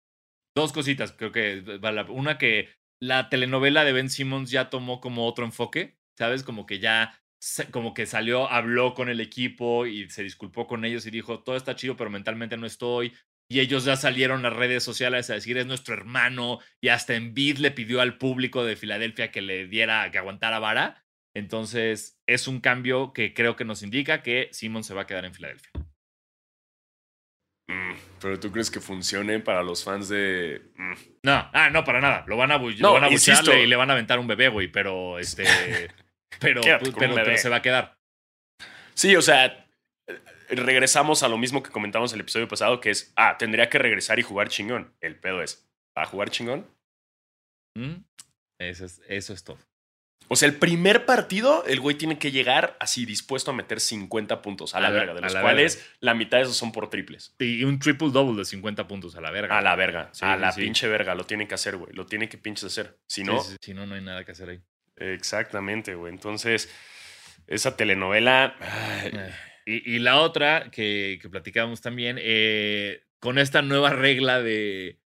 [0.56, 1.62] dos cositas, creo que
[2.08, 2.68] una que
[3.00, 6.42] la telenovela de Ben Simmons ya tomó como otro enfoque, ¿sabes?
[6.42, 7.16] Como que ya,
[7.70, 11.54] como que salió, habló con el equipo y se disculpó con ellos y dijo, todo
[11.54, 13.12] está chido, pero mentalmente no estoy.
[13.48, 16.58] Y ellos ya salieron a redes sociales a decir, es nuestro hermano.
[16.82, 21.04] Y hasta Embiid le pidió al público de Filadelfia que le diera, que aguantara vara.
[21.38, 25.24] Entonces, es un cambio que creo que nos indica que Simmons se va a quedar
[25.24, 25.70] en Filadelfia.
[27.68, 30.62] Mm, pero tú crees que funcione para los fans de.
[30.74, 30.92] Mm.
[31.22, 32.24] No, ah, no, para nada.
[32.26, 33.42] Lo van a, No, lo van a insisto.
[33.42, 34.66] buchearle y le van a aventar un bebé, güey.
[34.66, 35.44] Pero, este.
[36.40, 37.96] pero, pues, pero, pero se va a quedar.
[38.94, 39.68] Sí, o sea,
[40.48, 44.18] regresamos a lo mismo que comentamos el episodio pasado, que es, ah, tendría que regresar
[44.18, 44.92] y jugar chingón.
[45.00, 46.66] El pedo es, ¿va a jugar chingón?
[47.76, 48.02] ¿Mm?
[48.58, 49.67] Eso, es, eso es todo.
[50.28, 54.42] O sea, el primer partido, el güey tiene que llegar así dispuesto a meter 50
[54.42, 56.90] puntos a la A verga, de los la cuales la mitad de esos son por
[56.90, 57.34] triples.
[57.38, 59.56] Y un triple double de 50 puntos a la verga.
[59.58, 60.60] A la verga, Sí, a la sí.
[60.60, 61.92] pinche verga, lo tiene que hacer, güey.
[61.94, 62.98] Lo tiene que pinches hacer.
[63.06, 64.60] Si no, sí, Si no, no hay nada que hacer ahí.
[64.96, 66.12] exactamente, güey.
[66.12, 66.70] Entonces,
[67.46, 68.56] esa telenovela.
[69.04, 69.30] Eh,
[69.66, 74.98] Y, y la otra que, que platicábamos también, eh, con esta nueva regla de,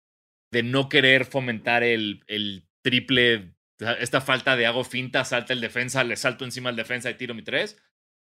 [0.52, 3.54] de no querer fomentar el, el triple,
[4.00, 7.34] esta falta de hago finta, salta el defensa, le salto encima al defensa y tiro
[7.34, 7.78] mi tres.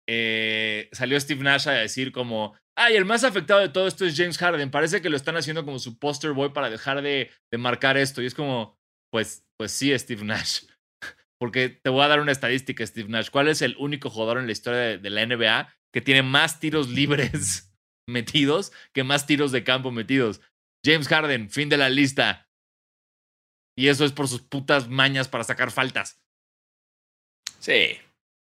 [0.09, 4.15] eh, salió Steve Nash a decir como, ay, el más afectado de todo esto es
[4.17, 4.71] James Harden.
[4.71, 8.21] Parece que lo están haciendo como su poster boy para dejar de, de marcar esto.
[8.21, 8.77] Y es como,
[9.11, 10.63] pues, pues sí, Steve Nash.
[11.39, 13.29] Porque te voy a dar una estadística, Steve Nash.
[13.29, 16.59] ¿Cuál es el único jugador en la historia de, de la NBA que tiene más
[16.59, 17.73] tiros libres
[18.09, 20.41] metidos que más tiros de campo metidos?
[20.85, 22.46] James Harden, fin de la lista.
[23.77, 26.19] Y eso es por sus putas mañas para sacar faltas.
[27.59, 27.99] Sí.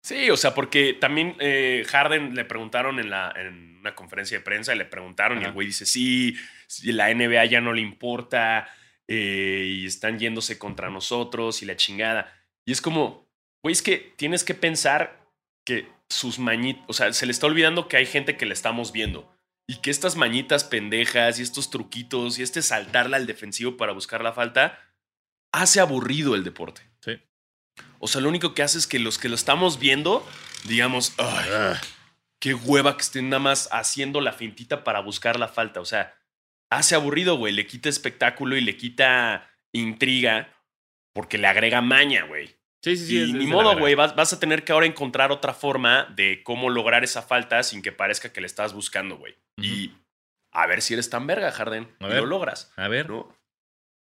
[0.04, 4.44] Sí, o sea, porque también eh, Harden le preguntaron en, la, en una conferencia de
[4.44, 6.36] prensa, le preguntaron y el güey dice, sí,
[6.68, 8.70] sí, la NBA ya no le importa
[9.08, 12.32] eh, y están yéndose contra nosotros y la chingada.
[12.64, 13.28] Y es como,
[13.64, 15.26] güey, es que tienes que pensar
[15.66, 18.92] que sus mañitas, o sea, se le está olvidando que hay gente que le estamos
[18.92, 19.36] viendo
[19.68, 24.24] y que estas mañitas pendejas y estos truquitos y este saltarla al defensivo para buscar
[24.24, 24.78] la falta
[25.62, 26.82] hace aburrido el deporte.
[27.02, 27.20] Sí.
[28.00, 30.28] O sea, lo único que hace es que los que lo estamos viendo,
[30.66, 31.78] digamos, "Ay,
[32.40, 35.82] qué hueva que estén nada más haciendo la fintita para buscar la falta.
[35.82, 36.16] O sea,
[36.72, 37.54] hace aburrido, güey.
[37.54, 40.54] Le quita espectáculo y le quita intriga
[41.14, 42.48] porque le agrega maña, güey.
[42.84, 43.18] Sí, sí, sí.
[43.18, 43.96] Y es- ni modo, güey.
[43.96, 47.82] Vas, vas a tener que ahora encontrar otra forma de cómo lograr esa falta sin
[47.82, 49.36] que parezca que le estás buscando, güey.
[49.58, 49.92] Y
[50.54, 51.90] a ver si eres tan verga, Harden.
[52.00, 52.20] A y ver.
[52.20, 52.72] lo logras.
[52.76, 53.10] A ver.
[53.10, 53.36] ¿no?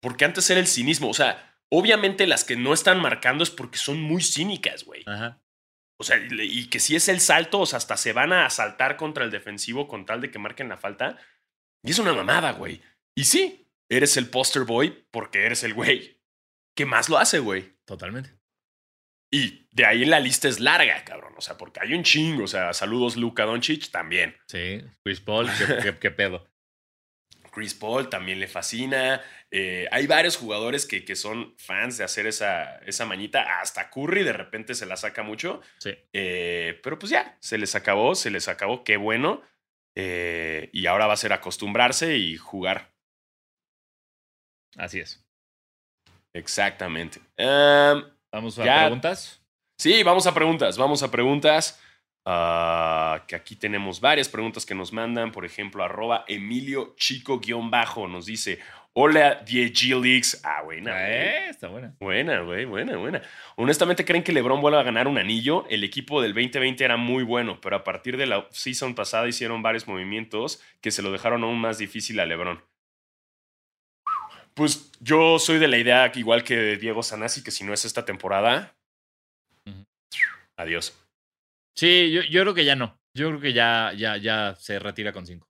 [0.06, 1.08] Porque antes era el cinismo.
[1.10, 5.02] O sea, obviamente las que no están marcando es porque son muy cínicas, güey.
[5.04, 5.42] Ajá.
[6.00, 8.96] O sea, y que si es el salto, o sea, hasta se van a asaltar
[8.96, 11.18] contra el defensivo con tal de que marquen la falta.
[11.84, 12.80] Y es una mamada, güey.
[13.16, 16.22] Y sí, eres el poster boy porque eres el güey.
[16.76, 17.74] ¿Qué más lo hace, güey?
[17.84, 18.30] Totalmente.
[19.32, 21.34] Y de ahí la lista es larga, cabrón.
[21.36, 22.44] O sea, porque hay un chingo.
[22.44, 24.36] O sea, saludos Luka Doncic también.
[24.46, 24.82] Sí.
[25.02, 26.46] Chris Paul, qué, qué- qué pedo.
[27.56, 29.22] Chris Paul también le fascina.
[29.50, 33.60] Eh, hay varios jugadores que, que son fans de hacer esa, esa mañita.
[33.60, 35.62] Hasta Curry de repente se la saca mucho.
[35.78, 35.94] Sí.
[36.12, 38.84] Eh, pero pues ya, se les acabó, se les acabó.
[38.84, 39.40] Qué bueno.
[39.94, 42.92] Eh, y ahora va a ser acostumbrarse y jugar.
[44.76, 45.24] Así es.
[46.34, 47.20] Exactamente.
[48.30, 48.80] Vamos a Ya.
[48.82, 49.40] preguntas.
[49.78, 50.76] sí, vamos a preguntas.
[50.76, 51.80] Vamos a preguntas.
[52.28, 55.30] Ah, que aquí tenemos varias preguntas que nos mandan.
[55.30, 58.58] Por ejemplo, arroba Emilio Chico-bajo nos dice:
[58.94, 60.40] Hola, DG Leagues.
[60.42, 61.08] Ah, buena.
[61.08, 61.94] Eh, está buena.
[62.00, 63.22] Buena, güey, buena, buena.
[63.54, 65.66] Honestamente, ¿creen que LeBron vuelva a ganar un anillo?
[65.70, 69.62] El equipo del 2020 era muy bueno, pero a partir de la season pasada hicieron
[69.62, 72.60] varios movimientos que se lo dejaron aún más difícil a LeBron.
[74.54, 77.84] Pues yo soy de la idea, que igual que Diego Sanasi, que si no es
[77.84, 78.74] esta temporada,
[80.56, 81.05] adiós.
[81.78, 82.98] Sí, yo, yo creo que ya no.
[83.16, 85.46] Yo creo que ya, ya, ya se retira con cinco.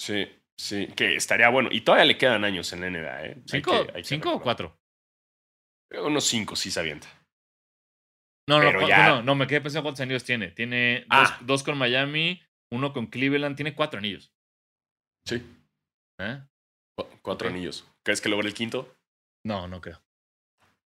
[0.00, 0.26] Sí,
[0.58, 1.68] sí, que estaría bueno.
[1.72, 3.34] Y todavía le quedan años en la NBA, ¿eh?
[3.36, 4.78] Hay ¿Cinco, que- hay que cinco o cuatro?
[5.92, 7.08] Unos cinco sí se avienta.
[8.48, 10.50] No, no, Pero ya- no, no, me quedé pensando cuántos anillos tiene.
[10.52, 11.38] Tiene dos, Ah.
[11.42, 12.40] dos con Miami,
[12.72, 14.32] uno con Cleveland, tiene cuatro anillos.
[15.26, 15.42] Sí,
[16.20, 16.40] ¿Eh?
[16.96, 17.88] cu- cuatro anillos.
[18.04, 18.96] ¿Crees que logra el quinto?
[19.44, 20.00] No, no creo.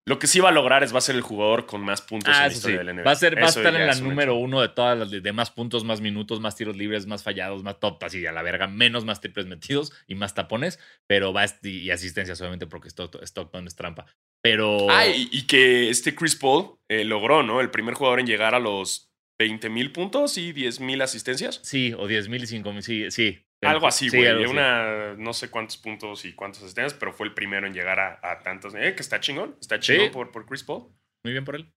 [0.06, 2.28] Lo que sí va a lograr es va a ser el jugador con más puntos
[2.30, 2.58] en Ah, la eso sí.
[2.72, 3.04] historia del NBA.
[3.04, 4.40] Va a, ser, va a estar en la es número hecho.
[4.40, 7.78] uno de todas las de, más puntos, más minutos, más tiros libres, más fallados, más
[7.78, 11.68] top, así a la verga, menos más triples metidos y más tapones, pero va y,
[11.78, 14.06] y asistencias, obviamente, porque Stockton, Stockton es trampa.
[14.42, 14.90] Pero.
[14.90, 17.60] Ah, y, y que este Chris Paul eh, logró, ¿no?
[17.60, 21.60] El primer jugador en llegar a los 20 mil puntos y 10 mil asistencias.
[21.62, 23.44] Sí, o 10 mil y 5 mil, sí, sí.
[23.62, 24.28] Algo así, Sí, güey.
[24.44, 24.44] así.
[24.50, 28.18] Una, no sé cuántos puntos y cuántas asistencias, pero fue el primero en llegar a,
[28.22, 28.74] a tantos.
[28.74, 29.56] Eh, que está chingón.
[29.60, 30.10] Está chingón Sí.
[30.12, 30.84] por, por Chris Paul.
[31.24, 31.70] Muy bien por él.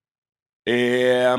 [0.66, 1.34] Eh,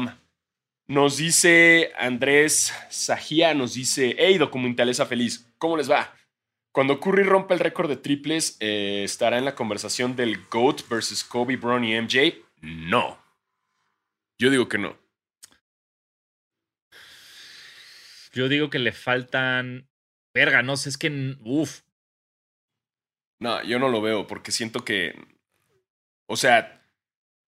[0.88, 6.14] nos dice Andrés Sajía, nos dice, hey, documentalesa feliz, ¿cómo les va?
[6.72, 11.24] Cuando Curry rompa el récord de triples, eh, ¿estará en la conversación del GOAT versus
[11.24, 12.36] Kobe, Brown y MJ?
[12.62, 13.18] No.
[14.38, 14.96] Yo digo que no.
[18.34, 19.88] Yo digo que le faltan.
[20.36, 21.38] Verga, no sé, es que.
[21.46, 21.82] Uf.
[23.40, 25.16] No, yo no lo veo porque siento que,
[26.28, 26.86] o sea,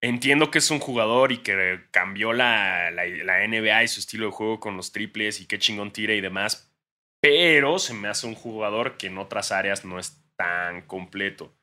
[0.01, 4.27] entiendo que es un jugador y que cambió la, la, la NBA y su estilo
[4.27, 6.73] de juego con los triples y qué chingón tira y demás,
[7.21, 11.53] pero se me hace un jugador que en otras áreas no es tan completo.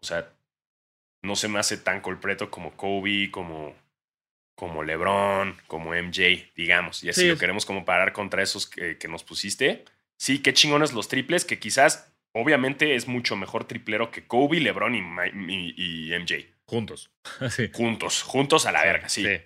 [0.00, 0.30] O sea,
[1.22, 3.74] no se me hace tan completo como Kobe, como,
[4.56, 7.02] como LeBron, como MJ, digamos.
[7.02, 9.84] Y así Sí, lo queremos como parar contra esos que, que nos pusiste.
[10.18, 14.94] Sí, qué chingones los triples, que quizás, obviamente, es mucho mejor triplero que Kobe, LeBron
[14.94, 16.46] y, Ma- y- y MJ.
[16.64, 17.10] Juntos.
[17.50, 17.70] Sí.
[17.72, 19.24] Juntos, juntos a la verga, sí.
[19.24, 19.40] Sí.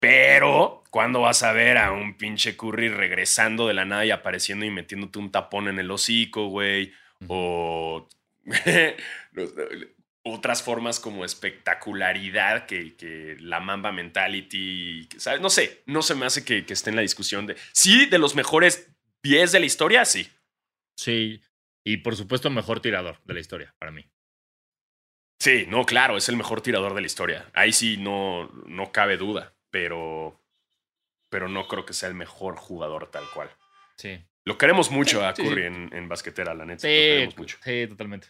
[0.00, 4.64] Pero, ¿cuándo vas a ver a un pinche Curry regresando de la nada y apareciendo
[4.64, 6.92] y metiéndote un tapón en el hocico, güey?
[7.26, 8.06] O
[10.22, 15.40] otras formas como espectacularidad que, que la Mamba Mentality, ¿sabes?
[15.40, 17.56] No sé, no se me hace que, que esté en la discusión de...
[17.72, 18.88] Sí, de los mejores
[19.28, 20.26] 10 de la historia, sí.
[20.96, 21.42] Sí.
[21.84, 24.08] Y por supuesto, mejor tirador de la historia para mí.
[25.38, 27.50] Sí, no, claro, es el mejor tirador de la historia.
[27.52, 30.40] Ahí sí no, no cabe duda, pero,
[31.30, 33.50] pero no creo que sea el mejor jugador tal cual.
[33.96, 34.18] Sí.
[34.46, 35.66] Lo queremos mucho a Curry sí.
[35.66, 36.88] en, en basquetera, la neta.
[36.88, 37.58] Lo Sí, queremos mucho.
[37.62, 38.28] sí, totalmente.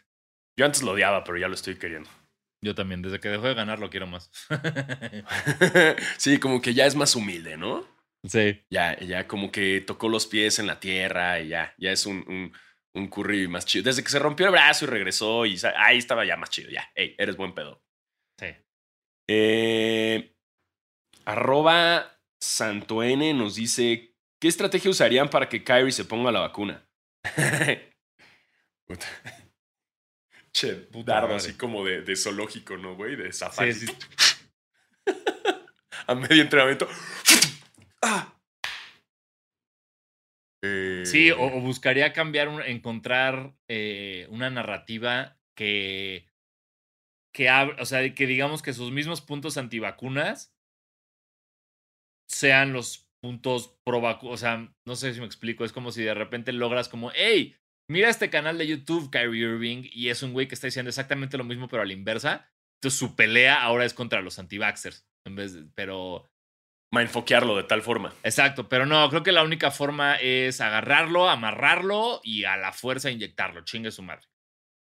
[0.58, 2.10] Yo antes lo odiaba, pero ya lo estoy queriendo.
[2.60, 3.02] Yo también.
[3.02, 4.30] Desde que dejó de ganar lo quiero más.
[6.18, 7.86] sí, como que ya es más humilde, ¿no?
[8.24, 8.64] Sí.
[8.70, 12.24] Ya, ya como que tocó los pies en la tierra y ya, ya es un,
[12.28, 12.52] un,
[12.94, 13.84] un Curry más chido.
[13.84, 16.70] Desde que se rompió el brazo y regresó y ahí estaba ya más chido.
[16.70, 17.82] Ya, hey, eres buen pedo.
[18.38, 18.46] Sí.
[19.28, 20.34] Eh,
[21.24, 26.88] arroba Santo N nos dice: ¿Qué estrategia usarían para que Kyrie se ponga la vacuna?
[30.52, 31.36] Che, Puta dardo madre.
[31.36, 33.16] así como de, de zoológico, ¿no, güey?
[33.16, 33.72] De safari.
[33.74, 33.96] Sí, sí.
[36.06, 36.88] A medio entrenamiento.
[38.02, 38.34] ¡Ah!
[40.64, 46.26] Eh, Sí, o, o buscaría cambiar, un- encontrar eh, una narrativa que,
[47.34, 50.54] que o sea, que digamos que sus mismos puntos antivacunas
[52.28, 56.02] sean los puntos pro vacu- O sea, no sé si me explico, es como si
[56.02, 57.56] de repente logras como, hey,
[57.90, 61.38] mira este canal de YouTube, Kyrie Irving, y es un güey que está diciendo exactamente
[61.38, 62.50] lo mismo, pero a la inversa.
[62.80, 65.06] Entonces su pelea ahora es contra los anti-vaxxers.
[65.26, 66.28] En vez de, pero
[66.90, 68.14] Mindfoquearlo de tal forma.
[68.22, 73.10] Exacto, pero no, creo que la única forma es agarrarlo, amarrarlo y a la fuerza
[73.10, 73.62] inyectarlo.
[73.64, 74.26] Chingue su madre.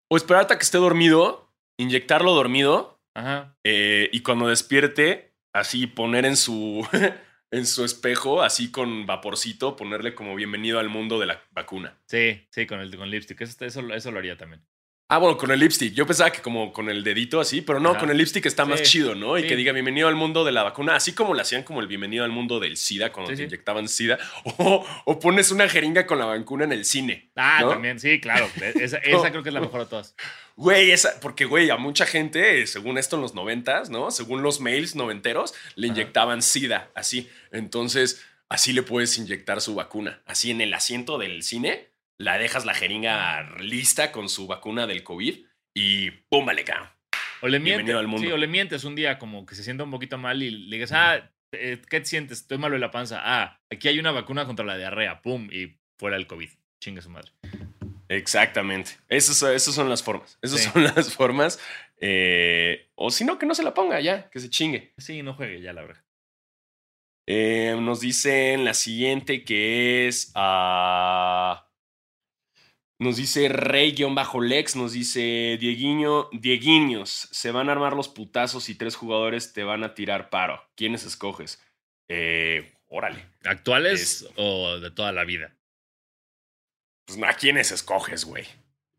[0.09, 3.57] O esperar hasta que esté dormido, inyectarlo dormido Ajá.
[3.63, 6.87] eh, y cuando despierte, así poner en su,
[7.51, 11.97] en su espejo, así con vaporcito, ponerle como bienvenido al mundo de la vacuna.
[12.05, 13.41] Sí, sí, con el con lipstick.
[13.41, 14.65] Eso, eso, eso lo haría también.
[15.09, 15.93] Ah, bueno, con el lipstick.
[15.93, 17.99] Yo pensaba que como con el dedito así, pero no, Ajá.
[17.99, 19.37] con el lipstick está más chido, ¿no?
[19.37, 19.47] Y sí.
[19.47, 22.25] que diga bienvenido al mundo de la vacuna, así como le hacían como el bienvenido
[22.25, 24.17] al mundo del SIDA cuando Sí, te inyectaban SIDA.
[24.59, 27.29] O, o pones una jeringa con la vacuna en el cine.
[27.37, 27.69] Ah, ¿no?
[27.69, 28.49] también, sí, claro.
[28.75, 30.13] Esa, esa creo que es la mejor de todas.
[30.57, 34.11] Güey, esa, porque, güey, a mucha gente, según esto en los noventas, ¿no?
[34.11, 35.93] Según los mails noventeros, le Ajá.
[35.95, 37.29] inyectaban SIDA, así.
[37.51, 40.21] Entonces, así le puedes inyectar su vacuna.
[40.25, 41.87] Así en el asiento del cine,
[42.19, 45.45] la dejas la jeringa lista con su vacuna del COVID
[45.75, 46.45] y ¡pum!
[46.45, 46.89] vale, cabrón.
[47.41, 47.93] O le mientes.
[47.95, 48.25] al mundo.
[48.25, 50.75] Sí, o le mientes un día como que se sienta un poquito mal y le
[50.77, 52.39] digas, ah, eh, ¿qué te sientes?
[52.41, 53.21] Estoy malo de la panza.
[53.23, 55.21] Ah, aquí hay una vacuna contra la diarrea.
[55.21, 56.49] Pum, y fuera el COVID.
[56.79, 57.31] Chingue su madre.
[58.09, 58.91] Exactamente.
[59.07, 60.39] Esas, esas son las formas.
[60.41, 60.69] Esas Sí.
[60.71, 61.59] son las formas.
[61.99, 64.93] Eh, o si no, que no se la ponga ya, que se chingue.
[64.97, 66.03] Sí, no juegue ya, la verdad.
[67.27, 70.31] Eh, nos dicen la siguiente que es.
[70.35, 71.66] ah,
[72.99, 78.95] nos dice Rey-Lex, nos dice Dieguiño, Dieguiños, se van a armar los putazos y tres
[78.95, 80.61] jugadores te van a tirar paro.
[80.75, 81.61] ¿Quiénes escoges?
[82.09, 83.25] Eh, órale.
[83.43, 85.55] ¿Actuales Es- o de toda la vida?
[87.05, 88.45] Pues a quiénes escoges, güey.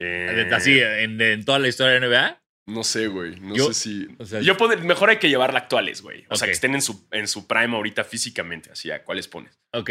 [0.01, 2.41] Eh, De- Así, en, en toda la historia de NBA.
[2.67, 3.39] No sé, güey.
[3.41, 4.07] No Yo- sé si.
[4.19, 6.25] o sea, yo mejor hay que llevarla actuales, güey.
[6.29, 8.71] O sea, que estén en su, en su prime ahorita físicamente.
[8.71, 9.59] Así, ¿a cuáles pones?
[9.73, 9.91] Ok.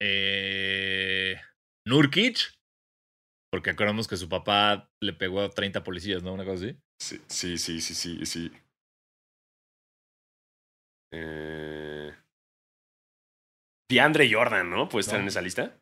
[0.00, 1.40] Eh,
[1.86, 2.38] Nurkic.
[3.56, 6.34] Porque acordamos que su papá le pegó a 30 policías, ¿no?
[6.34, 6.78] Una cosa así.
[7.00, 8.26] Sí, sí, sí, sí, sí.
[8.26, 8.52] sí.
[11.10, 12.14] Eh...
[13.90, 14.90] DeAndre Jordan, ¿no?
[14.90, 15.22] ¿Puede estar No.
[15.22, 15.80] en esa lista?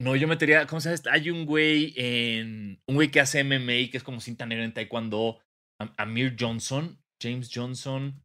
[0.00, 0.64] No, yo metería.
[0.68, 1.04] ¿Cómo sabes?
[1.08, 2.80] Hay un güey en.
[2.86, 5.40] Un güey que hace MMA, que es como cinta negra en Taekwondo.
[5.80, 7.02] Am- Amir Johnson.
[7.20, 8.22] James Johnson.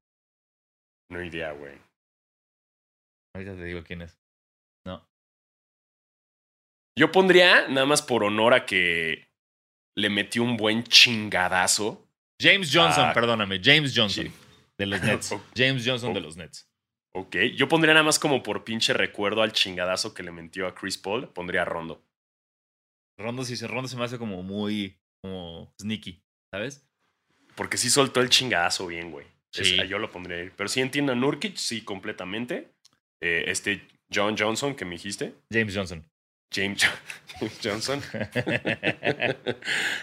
[1.10, 1.80] No idea, güey.
[3.36, 4.22] Ahorita te digo quién es.
[6.98, 9.28] Yo pondría, nada más por honor a que
[9.96, 12.08] le metió un buen chingadazo.
[12.42, 13.60] James Johnson, perdóname.
[13.64, 14.26] James Johnson.
[14.26, 14.32] sí.
[14.78, 15.36] De los Nets.
[15.56, 16.68] James Johnson de los Nets.
[17.16, 17.36] Ok.
[17.56, 20.98] Yo pondría nada más como por pinche recuerdo al chingadazo que le metió a Chris
[20.98, 21.30] Paul.
[21.30, 22.04] Pondría a Rondo.
[23.20, 24.98] Rondo, sí, se- Rondo se me hace como muy.
[25.22, 26.22] Como sneaky,
[26.52, 26.86] ¿sabes?
[27.56, 29.26] Porque sí soltó el chingadazo bien, güey.
[29.54, 29.78] Es- Sí.
[29.88, 30.50] yo lo pondría ahí.
[30.56, 32.72] Pero sí entiendo a Nurkic, sí, completamente.
[33.22, 35.34] Eh, este John Johnson que me dijiste.
[35.52, 36.04] James Johnson.
[36.54, 36.86] James,
[37.40, 38.02] James Johnson.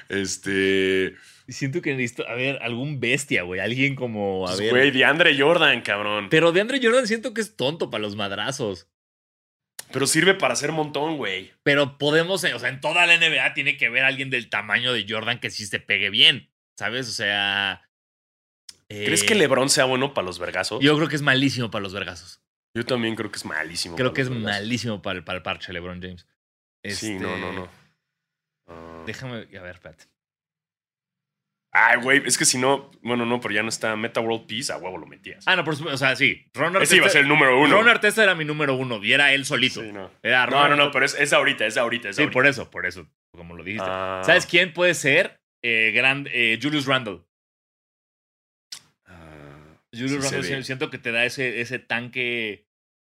[0.09, 1.15] este.
[1.49, 3.61] Siento que necesito, a ver, algún bestia, güey.
[3.61, 4.71] Alguien como, a pues, ver.
[4.71, 6.29] Güey, DeAndre Jordan, cabrón.
[6.31, 8.89] Pero de Andre Jordan siento que es tonto para los madrazos.
[9.93, 11.53] Pero sirve para hacer montón, güey.
[11.63, 14.93] Pero podemos, eh, o sea, en toda la NBA tiene que haber alguien del tamaño
[14.93, 17.09] de Jordan que sí se pegue bien, ¿sabes?
[17.09, 17.83] O sea...
[18.89, 20.83] ¿Crees eh, que LeBron sea bueno para los vergazos?
[20.83, 22.41] Yo creo que es malísimo para los vergazos.
[22.75, 23.97] Yo también creo que es malísimo.
[23.97, 24.53] Creo para que es vergazos.
[24.53, 26.27] malísimo para el, para el parche LeBron James.
[26.85, 27.69] Sí, no, no, Este, no.
[28.69, 29.03] Ah.
[29.07, 30.05] Déjame, a ver, espérate.
[31.73, 34.73] Ay, güey, es que si no, bueno, no, pero ya no está Meta World Peace,
[34.73, 35.45] a huevo lo metías.
[35.47, 36.45] Ah, no, por supuesto, o sea, sí.
[36.53, 37.77] Ron Ese iba a ser el número uno.
[37.77, 39.81] Ron Artesta era mi número uno y era él solito.
[39.81, 40.11] Sí, no.
[40.23, 42.33] Era No, no, no, pero es, es ahorita, es ahorita, es Sí, ahorita.
[42.33, 43.87] por eso, por eso, como lo dijiste.
[43.89, 44.23] Ah.
[44.25, 45.41] ¿Sabes quién puede ser?
[45.63, 47.21] Eh, gran, eh, Julius Randle.
[49.07, 52.67] Ah, Julius Sí Randle siento que te da ese, ese tanque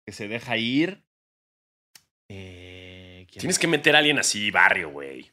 [0.06, 1.04] que se deja ir.
[2.30, 2.73] Eh, ¿quién
[3.40, 5.32] Tienes que meter a alguien así, barrio, güey.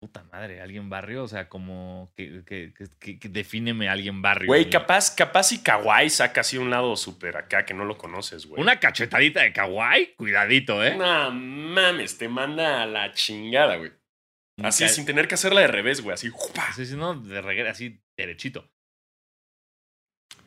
[0.00, 4.48] Puta madre, alguien barrio, o sea, como que, que, que, defíneme a alguien barrio.
[4.48, 8.44] Güey, capaz, capaz y Kawhi saca así un lado súper acá que no lo conoces,
[8.44, 8.60] güey.
[8.60, 10.94] Una cachetadita de kawaii, cuidadito, ¿eh?
[10.94, 13.92] No mames, te manda a la chingada, güey.
[14.62, 16.14] Así, sin tener que hacerla de revés, güey.
[16.14, 16.30] Así,
[16.96, 18.70] no, de regreso, así, derechito.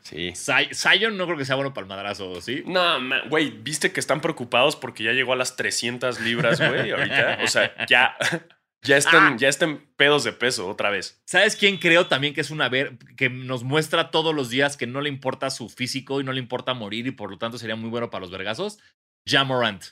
[0.07, 0.31] Sí.
[0.35, 2.63] Zion no creo que sea bueno para el madrazo, ¿sí?
[2.65, 2.97] No,
[3.27, 7.39] güey, ¿viste que están preocupados porque ya llegó a las 300 libras, güey, ahorita?
[7.43, 8.15] O sea, ya,
[8.83, 9.35] ya, están, Ah.
[9.37, 11.21] ya están pedos de peso otra vez.
[11.25, 14.87] ¿Sabes quién creo también que es una ver que nos muestra todos los días que
[14.87, 17.75] no le importa su físico y no le importa morir y por lo tanto sería
[17.75, 18.79] muy bueno para los vergazos?
[19.27, 19.83] Jamorant.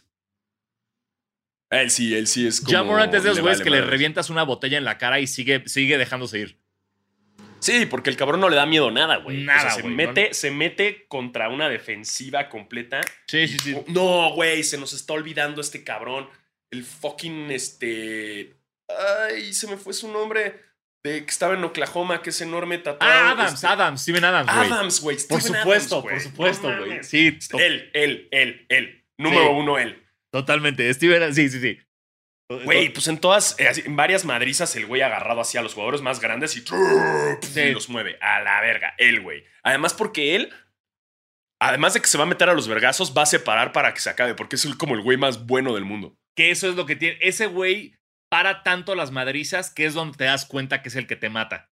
[1.72, 2.72] Él sí, él sí es como...
[2.72, 5.20] Jamorant es de esos le güeyes vale que le revientas una botella en la cara
[5.20, 6.65] y sigue, sigue dejándose ir.
[7.60, 9.44] Sí, porque el cabrón no le da miedo nada, güey.
[9.44, 13.02] Nada, o sea, se güey, mete, se mete contra una defensiva completa.
[13.28, 13.76] Sí, sí, sí.
[13.88, 16.30] No, güey, se nos está olvidando este cabrón.
[16.72, 18.54] El fucking, este...
[19.30, 20.62] Ay, se me fue su nombre.
[21.04, 23.14] De que estaba en Oklahoma, que es enorme tatuado.
[23.14, 24.72] Ah, Adams, Este- Adams, Steven Adams, güey.
[24.72, 25.18] Adams, güey.
[25.30, 27.04] Por supuesto, Adams, por supuesto, No güey.
[27.04, 29.06] Sí, Él, él, él, él.
[29.18, 29.50] Número Sí.
[29.54, 30.04] uno, él.
[30.32, 30.92] totalmente.
[30.94, 31.80] Steven, sí, sí, sí.
[32.50, 36.02] Güey, pues en todas, eh, en varias madrizas, el güey agarrado así a los jugadores
[36.02, 36.62] más grandes y,
[37.42, 37.60] Sí.
[37.60, 38.94] y los mueve a la verga.
[39.00, 39.44] Él, güey.
[39.64, 40.54] Además, porque él,
[41.60, 44.00] además de que se va a meter a los vergazos, va a separar para que
[44.00, 46.16] se acabe, porque es el- como el güey más bueno del mundo.
[46.36, 47.18] Que eso es lo que tiene.
[47.22, 47.96] Ese güey
[48.30, 51.30] para tanto las madrizas que es donde te das cuenta que es el que te
[51.30, 51.72] mata.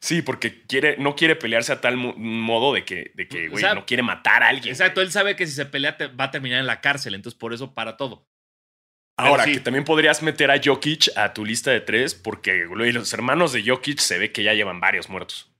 [0.00, 3.50] Sí, porque quiere, no quiere pelearse a tal mo- modo de que, de que O
[3.52, 4.72] güey, sea, no quiere matar a alguien.
[4.72, 7.38] Exacto, él sabe que si se pelea te- va a terminar en la cárcel, entonces
[7.38, 8.28] por eso para todo.
[9.18, 9.52] Ahora, sí.
[9.54, 13.62] que también podrías meter a Jokic a tu lista de tres, porque los hermanos de
[13.66, 15.50] Jokic se ve que ya llevan varios muertos.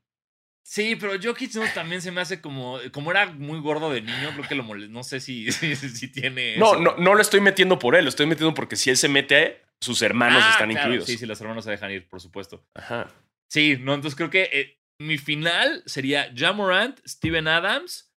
[0.62, 2.78] Sí, pero Jokic no, también se me hace como.
[2.92, 6.09] Como era muy gordo de niño, creo que lo mole- No sé si, si, si
[6.09, 6.57] tiene.
[6.59, 6.80] No, eso.
[6.80, 9.62] no, no lo estoy metiendo por él, lo estoy metiendo porque si él se mete,
[9.80, 11.07] sus hermanos Ah, están claro, incluidos.
[11.07, 12.66] Sí, sí, los hermanos se dejan ir, por supuesto.
[12.74, 13.09] Ajá.
[13.48, 18.12] Sí, no, entonces creo que eh, mi final sería Jamorant, Steven Adams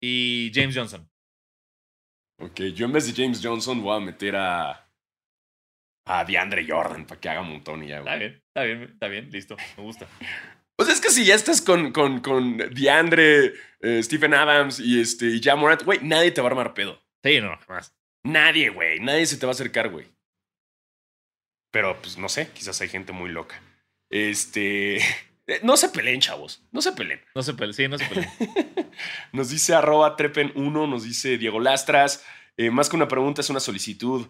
[0.00, 1.08] y James Johnson.
[2.38, 4.83] Ok, yo en vez de James Johnson voy a meter a.
[6.06, 8.18] a DeAndre Jordan para que haga un montón y ya, Está güey.
[8.18, 10.06] bien, está bien, está bien, listo, me gusta.
[10.76, 15.26] Pues es que si ya estás con, con, con DeAndre, eh, Stephen Adams y este
[15.26, 17.00] y Morant, güey, nadie te va a armar pedo.
[17.22, 17.94] Sí, no, más.
[18.24, 19.00] Nadie, güey.
[19.00, 20.06] Nadie se te va a acercar, güey.
[21.70, 22.50] Pero, pues, no sé.
[22.52, 23.60] Quizás hay gente muy loca.
[24.10, 24.98] Este...
[25.62, 26.66] No se peleen, chavos.
[26.72, 27.20] No se peleen.
[27.34, 28.30] No se peleen, sí, no se peleen.
[29.32, 32.24] Nos dice arroba trepen1, nos dice Diego Lastras.
[32.56, 34.26] eh, más que una pregunta, es una solicitud.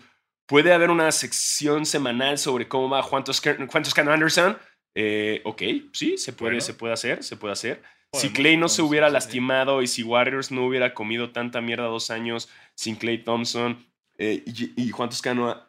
[0.47, 4.59] ¿Puede haber una sección semanal sobre cómo va Juan Toscano, Juan Toscano Anderson?
[4.95, 6.61] Eh, ok, sí, se puede, Bueno.
[6.65, 7.83] se puede hacer, se puede hacer.
[8.13, 12.11] si Clay no se hubiera lastimado y si Warriors no hubiera comido tanta mierda dos
[12.11, 13.85] años sin Clay Thompson
[14.19, 15.67] eh, y, y Juan Toscano,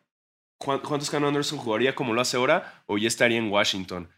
[0.62, 4.10] Juan, Juan Toscano Anderson jugaría como lo hace ahora o ya estaría en Washington.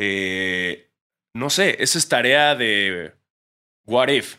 [0.00, 0.90] Eh,
[1.34, 3.12] no sé, esa es tarea de
[3.86, 4.36] What If.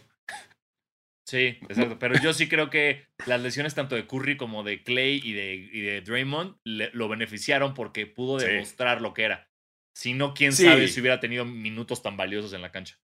[1.30, 1.99] Sí, exacto.
[1.99, 5.53] Pero yo sí creo que las lesiones tanto de Curry como de Clay y de,
[5.71, 8.47] y de Draymond le- lo beneficiaron porque pudo Sí.
[8.47, 9.47] demostrar lo que era.
[9.93, 10.63] Si no, quién Sí.
[10.65, 12.97] sabe si hubiera tenido minutos tan valiosos en la cancha.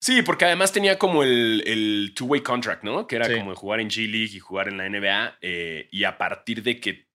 [0.00, 3.06] Sí, porque además tenía como el, el two-way contract, ¿no?
[3.06, 3.34] Que era Sí.
[3.36, 5.38] como jugar en G-League y jugar en la NBA.
[5.40, 7.06] eh, y a partir de que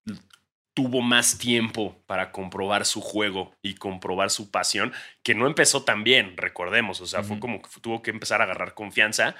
[0.74, 6.06] tuvo más tiempo para comprobar su juego y comprobar su pasión, que no empezó tan
[6.06, 7.02] bien, recordemos.
[7.02, 9.36] O sea, fue como que tuvo que empezar a agarrar confianza.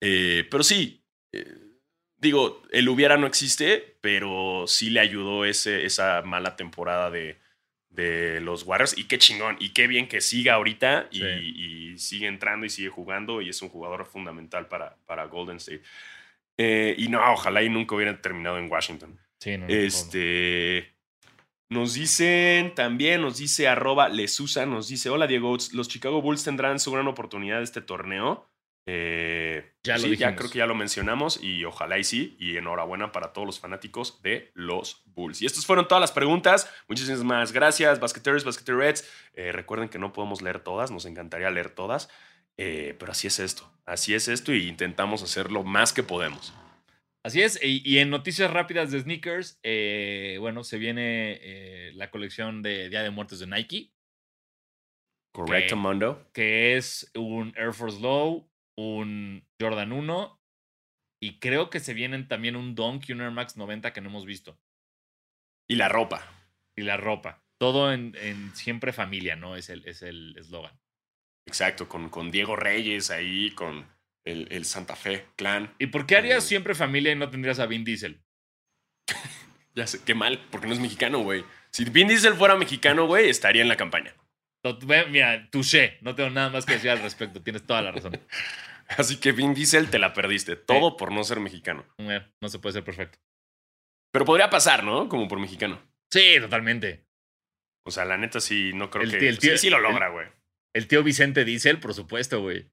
[0.00, 1.44] Eh, pero sí, eh,
[2.16, 7.38] digo, el hubiera no existe, pero sí le ayudó ese, esa mala temporada de,
[7.88, 8.96] de los Warriors.
[8.96, 9.56] Y qué chingón.
[9.60, 11.26] Y qué bien que siga ahorita y, Sí.
[11.94, 13.40] y sigue entrando y sigue jugando.
[13.40, 15.82] Y es un jugador fundamental para, para Golden State.
[16.58, 19.18] Eh, y no, ojalá y nunca hubiera terminado en Washington.
[19.40, 20.92] Sí, no, no, Este.
[21.68, 26.78] Nos dicen también, nos dice arroba Lesusa, nos dice, hola Diego, los Chicago Bulls tendrán
[26.78, 28.48] su gran oportunidad de este torneo.
[28.88, 32.36] Eh, Ya lo sí, ya creo que ya lo mencionamos y ojalá y sí.
[32.38, 35.42] Y enhorabuena para todos los fanáticos de los Bulls.
[35.42, 36.72] Y estas fueron todas las preguntas.
[36.88, 39.08] Muchísimas gracias, basqueteers, basqueterets.
[39.34, 42.08] Eh, recuerden que no podemos leer todas, nos encantaría leer todas.
[42.58, 46.54] Eh, pero así es esto, así es esto y intentamos hacer lo más que podemos.
[47.22, 52.62] Así es, y, y en noticias rápidas de sneakers, eh, bueno, se viene la colección
[52.62, 53.90] de Día de Muertos de Nike,
[55.32, 55.76] Correcto.
[55.76, 56.30] Mondo.
[56.32, 60.40] que es un Air Force Low, un Jordan 1,
[61.20, 64.08] y creo que se vienen también un Dunk y un Air Max 90 que no
[64.10, 64.58] hemos visto,
[65.68, 66.22] Y la ropa.
[66.76, 67.42] y la ropa.
[67.58, 69.56] Todo en, en siempre familia, ¿no?
[69.56, 70.78] Es el es el eslogan.
[71.46, 73.86] Exacto, con, con Diego Reyes ahí, con
[74.24, 75.74] el, el Santa Fe clan.
[75.78, 76.48] ¿Y por qué harías Eh.
[76.48, 78.22] siempre familia y no tendrías a Vin Diesel?
[79.74, 81.44] Ya sé, qué mal, porque no es mexicano, güey.
[81.70, 84.14] Si Vin Diesel fuera mexicano, güey, estaría en la campaña.
[85.10, 88.20] Mira, touché, no tengo nada más que decir al respecto, tienes toda la razón.
[88.88, 90.54] Así que Vin Diesel te la perdiste.
[90.56, 91.84] Todo por no ser mexicano.
[91.98, 93.18] Eh, No se puede ser perfecto.
[94.12, 95.08] Pero podría pasar, ¿no?
[95.08, 95.80] Como por mexicano.
[96.10, 97.04] Sí, totalmente.
[97.84, 99.28] O sea, la neta sí, no creo El que...
[99.28, 100.26] el tío- sí, sí lo logra, güey.
[100.74, 102.70] El tío Vicente Diesel, por supuesto, güey.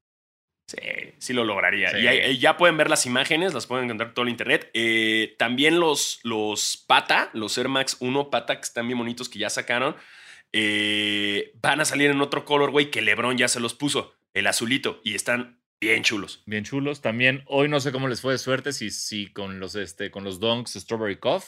[0.70, 0.78] Sí,
[1.18, 1.90] sí lo lograría.
[1.90, 1.98] Sí.
[1.98, 4.70] Y ahí- ya pueden ver las imágenes, las pueden encontrar en todo el internet.
[4.72, 9.38] Eh, también los, los Pata, los Air Max 1 Pata, que están bien bonitos, que
[9.40, 9.94] ya sacaron,
[10.56, 14.46] eh, van a salir en otro color, güey, que LeBron ya se los puso, el
[14.46, 16.44] azulito, y están bien chulos.
[16.46, 17.00] Bien chulos.
[17.02, 20.22] También hoy no sé cómo les fue de suerte, si, si con los este, con
[20.22, 21.42] los Donks Strawberry Cough.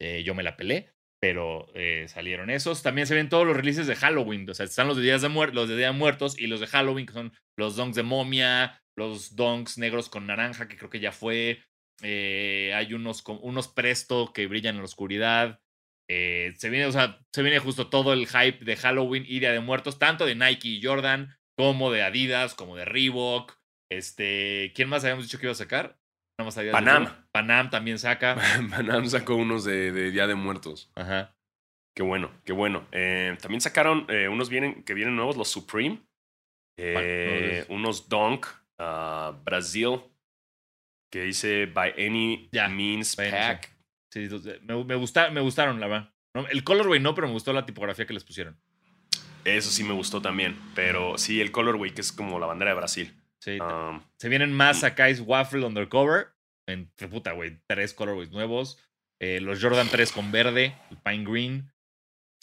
[0.00, 2.82] eh, yo me la pelé, pero eh, salieron esos.
[2.82, 4.50] También se ven todos los releases de Halloween.
[4.50, 6.58] O sea, están los de Días de Muer- los de Día de Muertos y los
[6.58, 10.90] de Halloween, que son los Donks de momia, los Donks negros con naranja, que creo
[10.90, 11.62] que ya fue.
[12.02, 15.60] hay unos, unos presto que brillan en la oscuridad.
[16.08, 19.52] Eh, se viene, o sea, se viene justo todo el hype de Halloween y Día
[19.52, 23.58] de Muertos, tanto de Nike y Jordan, como de Adidas, como de Reebok.
[23.90, 25.98] Este, ¿quién más habíamos dicho que iba a sacar?
[26.38, 27.26] Más Adidas, Panam.
[27.30, 28.36] Panam también saca.
[28.70, 30.90] Panam sacó unos de, de Día de Muertos.
[30.94, 31.34] Ajá.
[31.94, 32.86] Qué bueno, qué bueno.
[32.90, 36.00] Eh, también sacaron eh, unos vienen, que vienen nuevos, los Supreme.
[36.78, 37.64] Eh.
[37.68, 37.80] No, no, no.
[37.80, 38.46] unos Dunk,
[38.78, 40.00] ah, Brasil,
[41.12, 43.76] que dice By Any Means by Pack.
[44.12, 44.28] Sí,
[44.62, 46.14] me, me, gusta- me gustaron, la verdad.
[46.34, 48.60] No, El colorway no, pero me gustó la tipografía que les pusieron.
[49.44, 50.56] Eso sí me gustó también.
[50.74, 53.16] Pero sí, el Colorway, que es como la bandera de Brasil.
[53.40, 56.28] Sí, Um, se vienen más Sakai's Waffle Undercover.
[56.68, 57.58] En puta, güey.
[57.66, 58.78] Tres colorways nuevos.
[59.20, 60.76] Eh, los Jordan 3 con verde.
[60.90, 61.72] El Pine Green.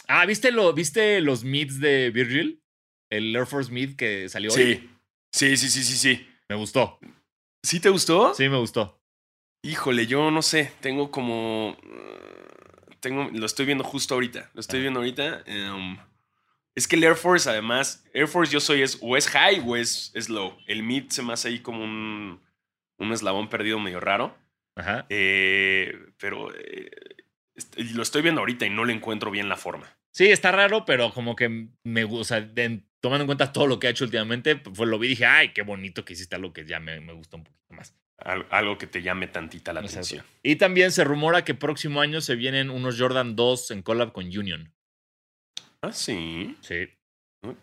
[0.09, 2.61] Ah, ¿viste, lo, ¿viste los mids de Virgil?
[3.09, 4.89] El Air Force Mid que salió hoy.
[5.31, 6.27] sí, sí, sí, sí, sí, sí.
[6.49, 6.99] Me gustó.
[7.63, 8.33] ¿Sí te gustó?
[8.33, 8.98] Sí, me gustó.
[9.61, 10.71] Híjole, yo no sé.
[10.81, 11.71] Tengo como.
[11.71, 14.49] uh, Tengo, lo estoy viendo justo ahorita.
[14.53, 15.43] Lo estoy viendo ahorita.
[15.47, 15.97] Um,
[16.75, 19.75] es que el Air Force, además, Air Force yo soy es o es high o
[19.75, 20.57] es, es low.
[20.67, 22.41] El mid se me hace ahí como un,
[22.97, 24.37] un eslabón perdido medio raro.
[24.75, 25.05] Ajá.
[25.09, 26.89] Eh, pero eh,
[27.93, 29.97] lo estoy viendo ahorita y no le encuentro bien la forma.
[30.11, 32.39] Sí, está raro, pero como que me gusta.
[32.41, 35.25] De- tomando en cuenta todo lo que ha hecho últimamente, pues lo vi y dije,
[35.25, 37.95] ay, qué bonito que hiciste algo que ya me, me gustó un poquito más.
[38.21, 39.99] Al- algo que te llame tantita la Exacto.
[39.99, 40.25] atención.
[40.43, 44.25] Y también se rumora que próximo año se vienen unos Jordan 2 en collab con
[44.25, 44.73] Union.
[45.81, 46.57] Ah, sí.
[46.61, 46.89] Sí.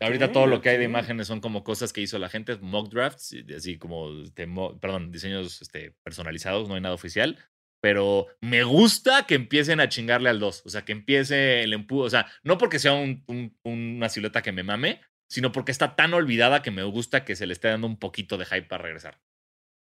[0.00, 2.90] Ahorita todo lo que hay de imágenes son como cosas que hizo la gente, mock
[2.90, 7.38] drafts, así como, este, mo- perdón, diseños este, personalizados, no hay nada oficial.
[7.82, 10.62] Pero me gusta que empiecen a chingarle al 2.
[10.64, 12.06] O sea, que empiece el empuje.
[12.06, 15.94] O sea, no porque sea un- un- una silueta que me mame, sino porque está
[15.94, 18.82] tan olvidada que me gusta que se le esté dando un poquito de hype para
[18.84, 19.20] regresar.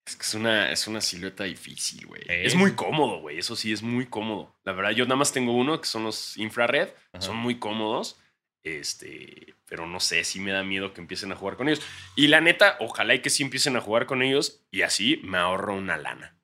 [0.07, 2.21] Es que es una, es una silueta difícil, güey.
[2.27, 3.39] Eh, Es muy cómodo, güey.
[3.39, 4.55] Eso sí, es muy cómodo.
[4.63, 6.89] La verdad, yo nada más tengo uno, que son los infrared.
[7.11, 7.21] Ajá.
[7.21, 8.19] Son muy cómodos.
[8.63, 11.85] Este, pero no sé, sí me da miedo que empiecen a jugar con ellos.
[12.15, 15.37] Y la neta, ojalá y que sí empiecen a jugar con ellos y así me
[15.37, 16.35] ahorro una lana.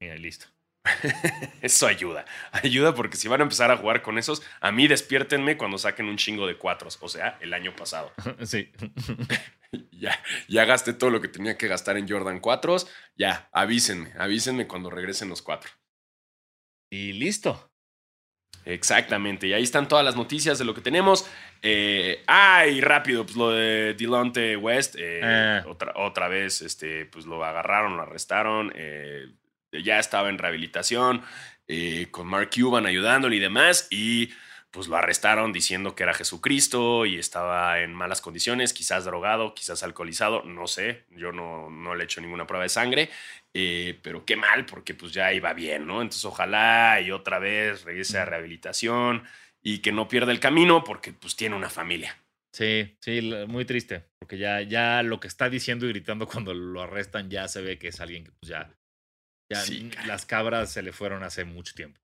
[0.00, 0.46] Mira, y listo.
[1.62, 2.24] Eso ayuda.
[2.52, 6.06] Ayuda porque si van a empezar a jugar con esos, a mí despiértenme cuando saquen
[6.06, 6.98] un chingo de cuatros.
[7.00, 8.12] O sea, el año pasado.
[8.44, 8.70] sí.
[9.92, 12.74] Ya, ya gasté todo lo que tenía que gastar en Jordan 4.
[13.14, 15.70] Ya, avísenme, avísenme cuando regresen los cuatro.
[16.90, 17.70] y listo.
[18.64, 21.24] Exactamente, y ahí están todas las noticias de lo que tenemos.
[21.62, 25.64] Eh, ah, y rápido, pues lo de Delonte West, eh, Ah.
[25.68, 29.26] otra, otra vez, este, pues lo agarraron, lo arrestaron, eh,
[29.72, 31.22] ya estaba en rehabilitación,
[31.68, 34.30] eh, con Mark Cuban ayudándole y demás, y
[34.70, 39.82] pues lo arrestaron diciendo que era Jesucristo y estaba en malas condiciones, quizás drogado, quizás
[39.82, 43.10] alcoholizado, no sé, yo no, no le he hecho ninguna prueba de sangre,
[43.52, 46.02] eh, pero qué mal, porque pues ya iba bien, ¿no?
[46.02, 49.24] Entonces ojalá y otra vez regrese a rehabilitación
[49.62, 52.16] y que no pierda el camino porque pues tiene una familia.
[52.52, 56.82] Sí, sí, muy triste, porque ya, ya lo que está diciendo y gritando cuando lo
[56.82, 58.72] arrestan ya se ve que es alguien que pues ya,
[59.50, 59.62] ya
[60.06, 62.00] las cabras se le fueron hace mucho tiempo.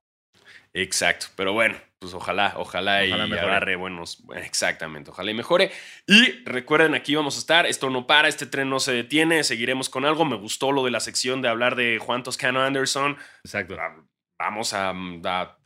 [0.75, 5.73] Exacto, pero bueno, pues ojalá, ojalá, y agarre buenos, exactamente, ojalá y mejore.
[6.07, 9.89] Y recuerden, aquí vamos a estar, esto no para, este tren no se detiene, seguiremos
[9.89, 10.27] con algo.
[10.27, 13.17] Me gustó lo de la sección de hablar de Juan Toscano Anderson.
[13.43, 13.77] Exacto.
[13.81, 13.97] Ah,
[14.39, 14.93] vamos a,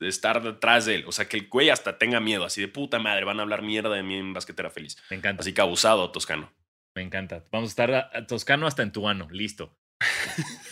[0.00, 3.00] estar detrás de él, o sea, que el güey hasta tenga miedo, así de puta
[3.00, 4.96] madre, van a hablar mierda de mí en Basquetera Feliz.
[5.10, 5.40] Me encanta.
[5.40, 6.52] Así que abusado, Toscano.
[6.94, 7.44] Me encanta.
[7.50, 9.76] Vamos a estar Toscano hasta en tu ano, listo.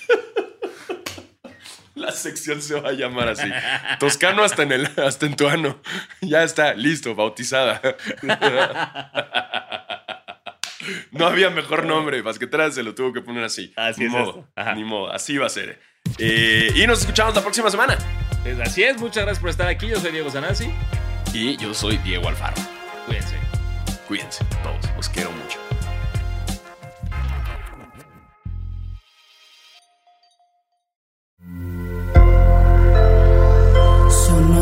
[2.08, 3.48] La sección se va a llamar así.
[3.98, 5.80] Toscano hasta en, el, hasta en tu ano.
[6.20, 7.80] Ya está, listo, bautizada.
[11.10, 12.22] No había mejor nombre.
[12.22, 13.74] Basquetera se lo tuvo que poner así.
[13.76, 15.12] Así ni es modo, ni modo.
[15.12, 15.80] Así va a ser.
[16.18, 17.98] Eh, y nos escuchamos la próxima semana.
[18.62, 19.88] Así es, muchas gracias por estar aquí.
[19.88, 20.70] Yo soy Diego Zanazzi.
[21.34, 22.56] Y yo soy Diego Alfaro.
[23.06, 23.36] Cuídense.
[24.06, 24.96] Cuídense todos.
[24.96, 25.67] Los quiero mucho.
[34.28, 34.57] solo